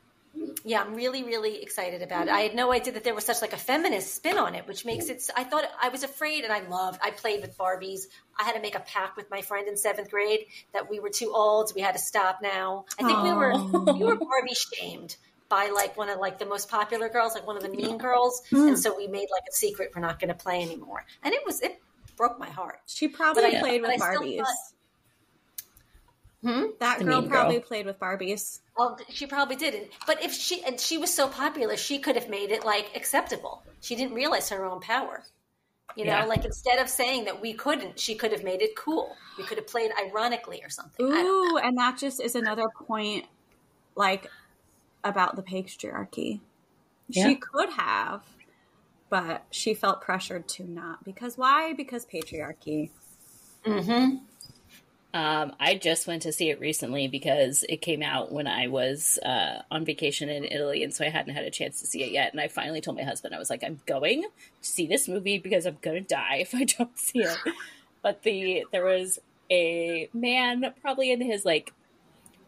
[0.65, 2.33] yeah, I'm really, really excited about it.
[2.33, 4.85] I had no idea that there was such like a feminist spin on it, which
[4.85, 5.29] makes it.
[5.35, 6.99] I thought I was afraid, and I loved.
[7.03, 8.07] I played with Barbies.
[8.39, 11.11] I had to make a pact with my friend in seventh grade that we were
[11.11, 11.71] too old.
[11.75, 12.85] We had to stop now.
[12.99, 13.23] I think Aww.
[13.23, 15.15] we were we were Barbie shamed
[15.49, 18.41] by like one of like the most popular girls, like one of the mean girls,
[18.51, 18.69] mm.
[18.69, 21.05] and so we made like a secret we're not going to play anymore.
[21.21, 21.79] And it was it
[22.17, 22.79] broke my heart.
[22.87, 24.39] She probably played with Barbies.
[24.39, 24.47] Thought,
[26.43, 26.65] Hmm?
[26.79, 27.63] That the girl probably girl.
[27.63, 28.59] played with Barbies.
[28.77, 29.87] Well, she probably didn't.
[30.05, 33.63] But if she and she was so popular, she could have made it like acceptable.
[33.79, 35.23] She didn't realize her own power.
[35.95, 36.25] You know, yeah.
[36.25, 39.15] like instead of saying that we couldn't, she could have made it cool.
[39.37, 41.05] We could have played ironically or something.
[41.05, 43.25] Ooh, and that just is another point,
[43.95, 44.27] like
[45.03, 46.39] about the patriarchy.
[47.09, 47.27] Yeah.
[47.27, 48.23] She could have,
[49.09, 51.03] but she felt pressured to not.
[51.03, 51.73] Because why?
[51.73, 52.89] Because patriarchy.
[53.65, 54.17] Mm-hmm.
[55.13, 59.19] Um, I just went to see it recently because it came out when I was
[59.23, 62.11] uh, on vacation in Italy, and so I hadn't had a chance to see it
[62.11, 62.31] yet.
[62.31, 64.29] And I finally told my husband, I was like, "I'm going to
[64.61, 67.37] see this movie because I'm gonna die if I don't see it."
[68.01, 69.19] but the there was
[69.51, 71.73] a man, probably in his like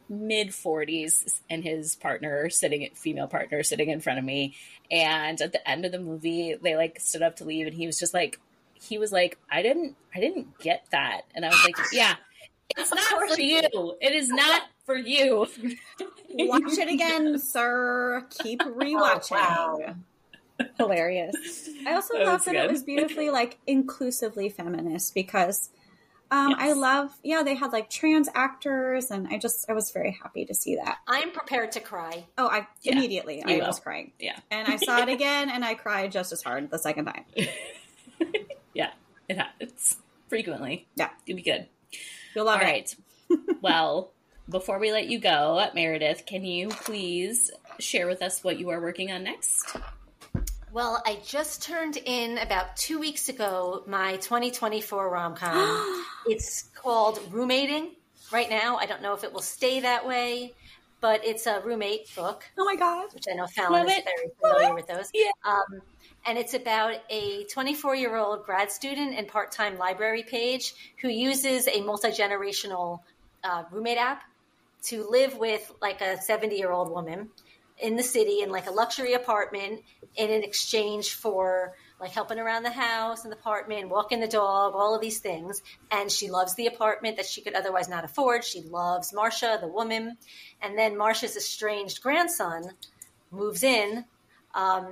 [0.09, 4.55] mid 40s, and his partner sitting, female partner sitting in front of me.
[4.89, 7.86] And at the end of the movie, they like stood up to leave, and he
[7.86, 8.39] was just like,
[8.74, 12.16] he was like, "I didn't, I didn't get that," and I was like, "Yeah."
[12.78, 13.95] It's not for you.
[14.01, 15.47] It is not for you.
[16.30, 18.26] Watch it again, sir.
[18.41, 19.38] Keep rewatching.
[19.38, 19.95] Oh, wow.
[20.78, 21.70] Hilarious.
[21.86, 22.66] I also that love that good.
[22.66, 25.70] it was beautifully like inclusively feminist because
[26.32, 26.59] um, yes.
[26.61, 30.45] I love yeah they had like trans actors and I just I was very happy
[30.45, 30.99] to see that.
[31.07, 32.26] I'm prepared to cry.
[32.38, 33.68] Oh, I yeah, immediately I will.
[33.68, 34.13] was crying.
[34.18, 37.26] Yeah, and I saw it again and I cried just as hard the second time.
[38.74, 38.91] yeah,
[39.28, 39.97] it happens
[40.30, 40.88] frequently.
[40.95, 41.68] Yeah, it'd be good.
[42.36, 42.95] You'll love All it.
[43.29, 43.57] right.
[43.61, 44.11] well,
[44.49, 48.81] before we let you go, Meredith, can you please share with us what you are
[48.81, 49.75] working on next?
[50.71, 56.05] Well, I just turned in about two weeks ago my 2024 rom com.
[56.27, 57.91] it's called Roommating
[58.31, 58.75] right now.
[58.75, 60.53] I don't know if it will stay that way,
[61.05, 62.45] but it's a roommate book.
[62.57, 63.13] Oh my god!
[63.13, 65.11] Which I know Falon Love is very familiar with those.
[65.13, 65.29] Yeah.
[65.47, 65.83] Um,
[66.25, 71.09] and it's about a 24 year old grad student and part time library page who
[71.09, 73.01] uses a multi generational
[73.43, 74.23] uh, roommate app
[74.85, 77.29] to live with like a 70 year old woman
[77.77, 79.83] in the city in like a luxury apartment
[80.15, 81.75] in an exchange for
[82.05, 85.63] like helping around the house and the apartment, walking the dog, all of these things.
[85.89, 88.43] And she loves the apartment that she could otherwise not afford.
[88.43, 90.15] She loves Marcia, the woman.
[90.61, 92.69] And then Marcia's estranged grandson
[93.31, 94.05] moves in
[94.53, 94.85] um,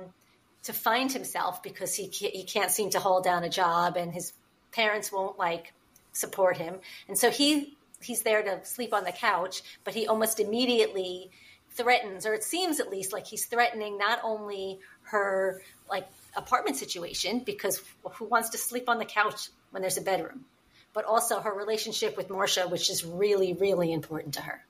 [0.64, 4.32] to find himself because he he can't seem to hold down a job and his
[4.72, 5.72] parents won't like
[6.12, 6.80] support him.
[7.06, 11.30] And so he he's there to sleep on the couch, but he almost immediately
[11.70, 17.40] threatens, or it seems at least like he's threatening not only her like apartment situation
[17.40, 17.80] because
[18.12, 20.44] who wants to sleep on the couch when there's a bedroom,
[20.92, 24.64] but also her relationship with Marcia, which is really really important to her.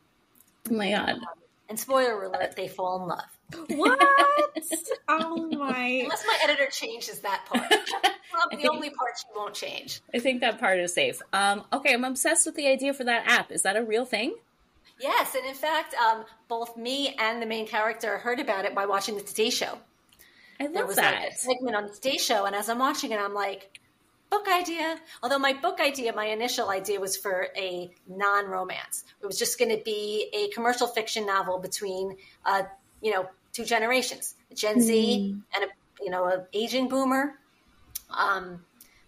[0.71, 1.19] Oh my god.
[1.69, 3.69] And spoiler alert, they fall in love.
[3.79, 3.99] What?
[5.09, 6.01] oh my!
[6.03, 7.71] Unless my editor changes that part.
[8.31, 10.01] Probably the only part she won't change.
[10.13, 11.23] I think that part is safe.
[11.33, 13.53] Um, okay, I'm obsessed with the idea for that app.
[13.53, 14.35] Is that a real thing?
[15.01, 18.87] Yes, and in fact, um, both me and the main character heard about it by
[18.87, 19.79] watching the Today Show.
[20.61, 21.15] I There love was that.
[21.23, 23.79] like a segment on the Today Show, and as I'm watching it, I'm like,
[24.31, 24.99] book idea.
[25.23, 29.05] Although my book idea, my initial idea was for a non-romance.
[29.23, 32.63] It was just going to be a commercial fiction novel between, uh,
[33.01, 35.69] you know, two generations, a Gen Z and a
[36.03, 37.35] you know a aging boomer,
[38.11, 38.65] um,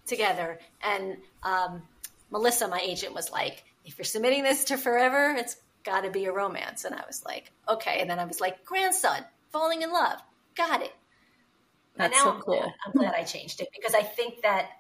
[0.07, 0.59] together.
[0.83, 1.83] And um,
[2.31, 6.25] Melissa, my agent, was like, if you're submitting this to Forever, it's got to be
[6.27, 6.85] a romance.
[6.85, 8.01] And I was like, okay.
[8.01, 10.21] And then I was like, grandson falling in love,
[10.57, 10.93] got it.
[11.99, 12.59] And That's so I'm cool.
[12.59, 14.71] Glad, I'm glad I changed it because I think that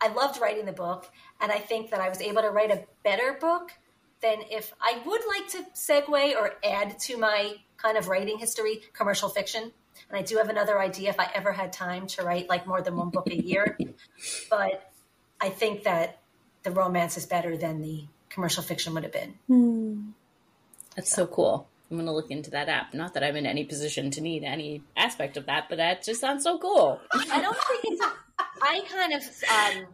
[0.00, 2.84] I loved writing the book, and I think that I was able to write a
[3.04, 3.72] better book
[4.20, 8.80] than if I would like to segue or add to my kind of writing history
[8.92, 9.72] commercial fiction.
[10.08, 12.82] And I do have another idea if I ever had time to write like more
[12.82, 13.76] than one book a year.
[14.50, 14.92] but
[15.40, 16.20] I think that
[16.62, 19.34] the romance is better than the commercial fiction would have been.
[19.46, 20.10] Hmm.
[20.96, 21.68] That's so cool.
[21.90, 22.92] I'm going to look into that app.
[22.92, 26.20] Not that I'm in any position to need any aspect of that, but that just
[26.20, 27.00] sounds so cool.
[27.12, 28.02] I don't think it's.
[28.60, 29.86] I kind of um,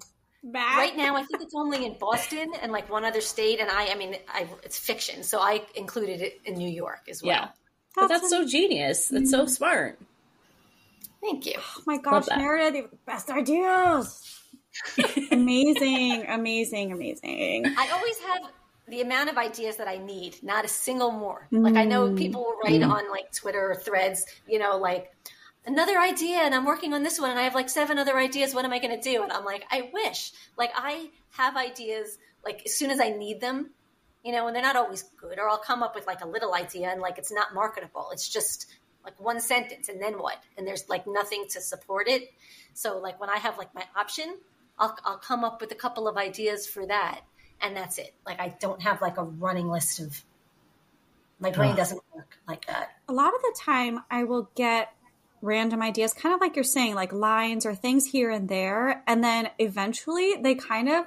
[0.53, 0.77] Matt?
[0.77, 1.17] right now.
[1.17, 3.93] I think it's only in Boston and like one other state, and I.
[3.93, 7.33] I mean, I, it's fiction, so I included it in New York as well.
[7.33, 7.49] Yeah.
[7.95, 9.09] But that's so genius.
[9.09, 10.01] That's so smart.
[11.21, 11.55] Thank you.
[11.57, 12.27] Oh my gosh.
[12.37, 14.41] Meredith, you have the best ideas.
[15.31, 17.65] amazing, amazing, amazing.
[17.79, 18.43] I always have
[18.87, 21.49] the amount of ideas that I need, not a single more.
[21.51, 22.19] Like I know mm.
[22.19, 25.15] people will write on like Twitter or threads, you know, like
[25.67, 28.55] another idea and I'm working on this one and I have like seven other ideas.
[28.55, 29.23] What am I going to do?
[29.23, 30.33] And I'm like, I wish.
[30.59, 33.71] Like I have ideas like as soon as I need them,
[34.23, 36.55] you know, and they're not always good or I'll come up with like a little
[36.55, 38.09] idea and like it's not marketable.
[38.13, 38.71] It's just
[39.03, 40.43] like one sentence and then what?
[40.59, 42.31] And there's like nothing to support it.
[42.75, 44.37] So like when I have like my option,
[44.79, 47.23] I'll I'll come up with a couple of ideas for that
[47.61, 48.15] and that's it.
[48.27, 50.23] Like I don't have like a running list of
[51.41, 52.91] my brain doesn't work like that.
[53.09, 54.93] A lot of the time, I will get
[55.43, 59.03] random ideas, kind of like you're saying, like lines or things here and there.
[59.07, 61.05] And then eventually they kind of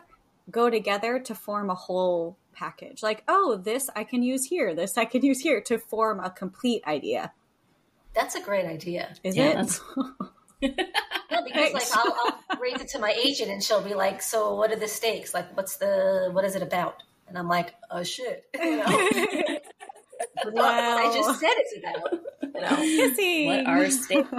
[0.52, 3.02] go together to form a whole package.
[3.02, 6.30] Like, oh, this I can use here, this I can use here to form a
[6.30, 7.34] complete idea.
[8.14, 9.16] That's a great idea.
[9.24, 9.80] Is Yeah, it?
[10.62, 10.88] that's-
[11.32, 12.16] No, because like I'll,
[12.50, 15.34] I'll raise it to my agent and she'll be like, "So what are the stakes?
[15.34, 18.86] Like, what's the what is it about?" And I'm like, "Oh shit!" You know?
[20.44, 22.14] What- what I just said it's about.
[22.42, 22.76] You know?
[22.78, 23.48] Kissing.
[23.48, 24.30] What are stakes?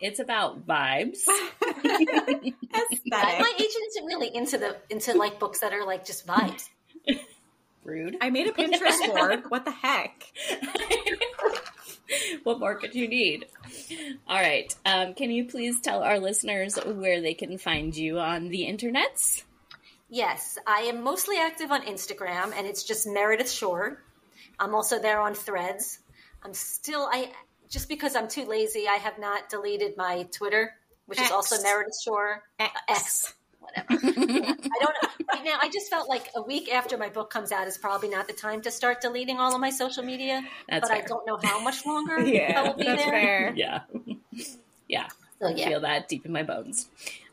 [0.00, 1.20] it's about vibes.
[3.06, 6.68] My, my agent isn't really into the into like books that are like just vibes.
[7.84, 8.16] Rude.
[8.20, 9.44] I made a Pinterest board.
[9.48, 10.24] What the heck?
[12.42, 13.46] what more could you need?
[14.26, 14.74] All right.
[14.84, 19.42] Um, can you please tell our listeners where they can find you on the internets?
[20.10, 23.98] Yes, I am mostly active on Instagram, and it's just Meredith Schorr.
[24.58, 25.98] I'm also there on Threads.
[26.42, 27.30] I'm still I
[27.68, 30.72] just because I'm too lazy, I have not deleted my Twitter,
[31.06, 32.80] which is also Meredith Schorr X.
[32.88, 33.34] X.
[33.76, 34.06] Whatever.
[34.10, 35.08] I don't know.
[35.34, 38.08] Right now, I just felt like a week after my book comes out is probably
[38.08, 40.42] not the time to start deleting all of my social media.
[40.68, 43.10] That's but I don't know how much longer I Yeah, will be that's there.
[43.12, 43.54] fair.
[43.56, 43.80] Yeah.
[44.88, 45.08] yeah.
[45.40, 46.88] So I feel that deep in my bones.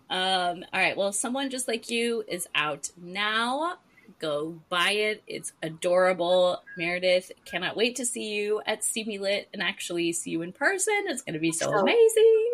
[0.10, 0.95] Um, all right.
[0.95, 3.78] Well, someone just like you is out now.
[4.20, 5.24] Go buy it.
[5.28, 6.62] It's adorable.
[6.78, 10.94] Meredith, cannot wait to see you at Steamy Lit and actually see you in person.
[11.07, 12.45] It's going to be so So- amazing.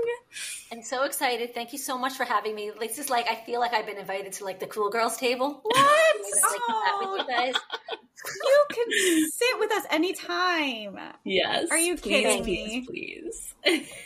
[0.71, 1.53] I'm so excited.
[1.53, 2.71] Thank you so much for having me.
[2.79, 5.59] This is like I feel like I've been invited to like the cool girls table.
[5.63, 6.15] What?
[6.33, 7.55] Like, oh, you guys.
[8.43, 10.97] you can sit with us anytime.
[11.25, 11.69] Yes.
[11.71, 12.85] Are you please, kidding please, me?
[12.85, 13.53] Please.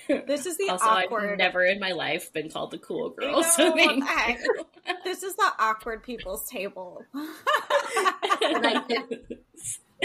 [0.27, 1.31] This is the also, awkward.
[1.31, 3.43] I've never in my life been called the cool You girl.
[3.43, 4.65] so thank I- you.
[5.03, 7.03] This is the awkward people's table.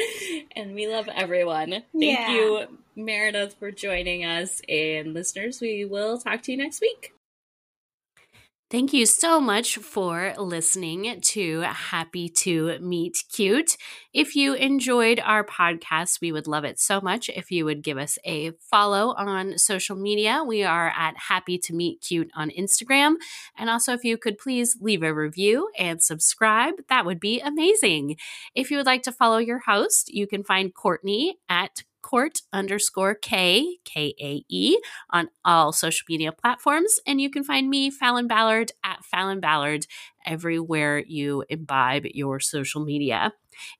[0.56, 1.70] and we love everyone.
[1.70, 2.32] Thank Yeah.
[2.32, 4.60] you, Meredith, for joining us.
[4.68, 7.14] And listeners, we will talk to you next week.
[8.70, 13.76] Thank you so much for listening to Happy to Meet Cute.
[14.14, 17.98] If you enjoyed our podcast, we would love it so much if you would give
[17.98, 20.44] us a follow on social media.
[20.46, 23.16] We are at Happy to Meet Cute on Instagram.
[23.58, 28.18] And also, if you could please leave a review and subscribe, that would be amazing.
[28.54, 33.14] If you would like to follow your host, you can find Courtney at court underscore
[33.14, 34.78] K, K A E,
[35.10, 36.98] on all social media platforms.
[37.06, 39.86] And you can find me, Falon Ballard, at Falon Ballard,
[40.26, 43.32] everywhere you imbibe your social media.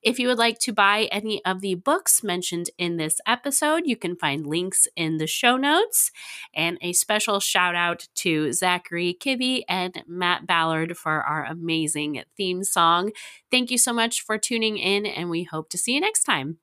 [0.03, 3.95] If you would like to buy any of the books mentioned in this episode, you
[3.95, 6.11] can find links in the show notes.
[6.53, 12.63] And a special shout out to Zachary Kibbe and Matt Ballard for our amazing theme
[12.63, 13.11] song.
[13.49, 16.57] Thank you so much for tuning in, and we hope to see you next time.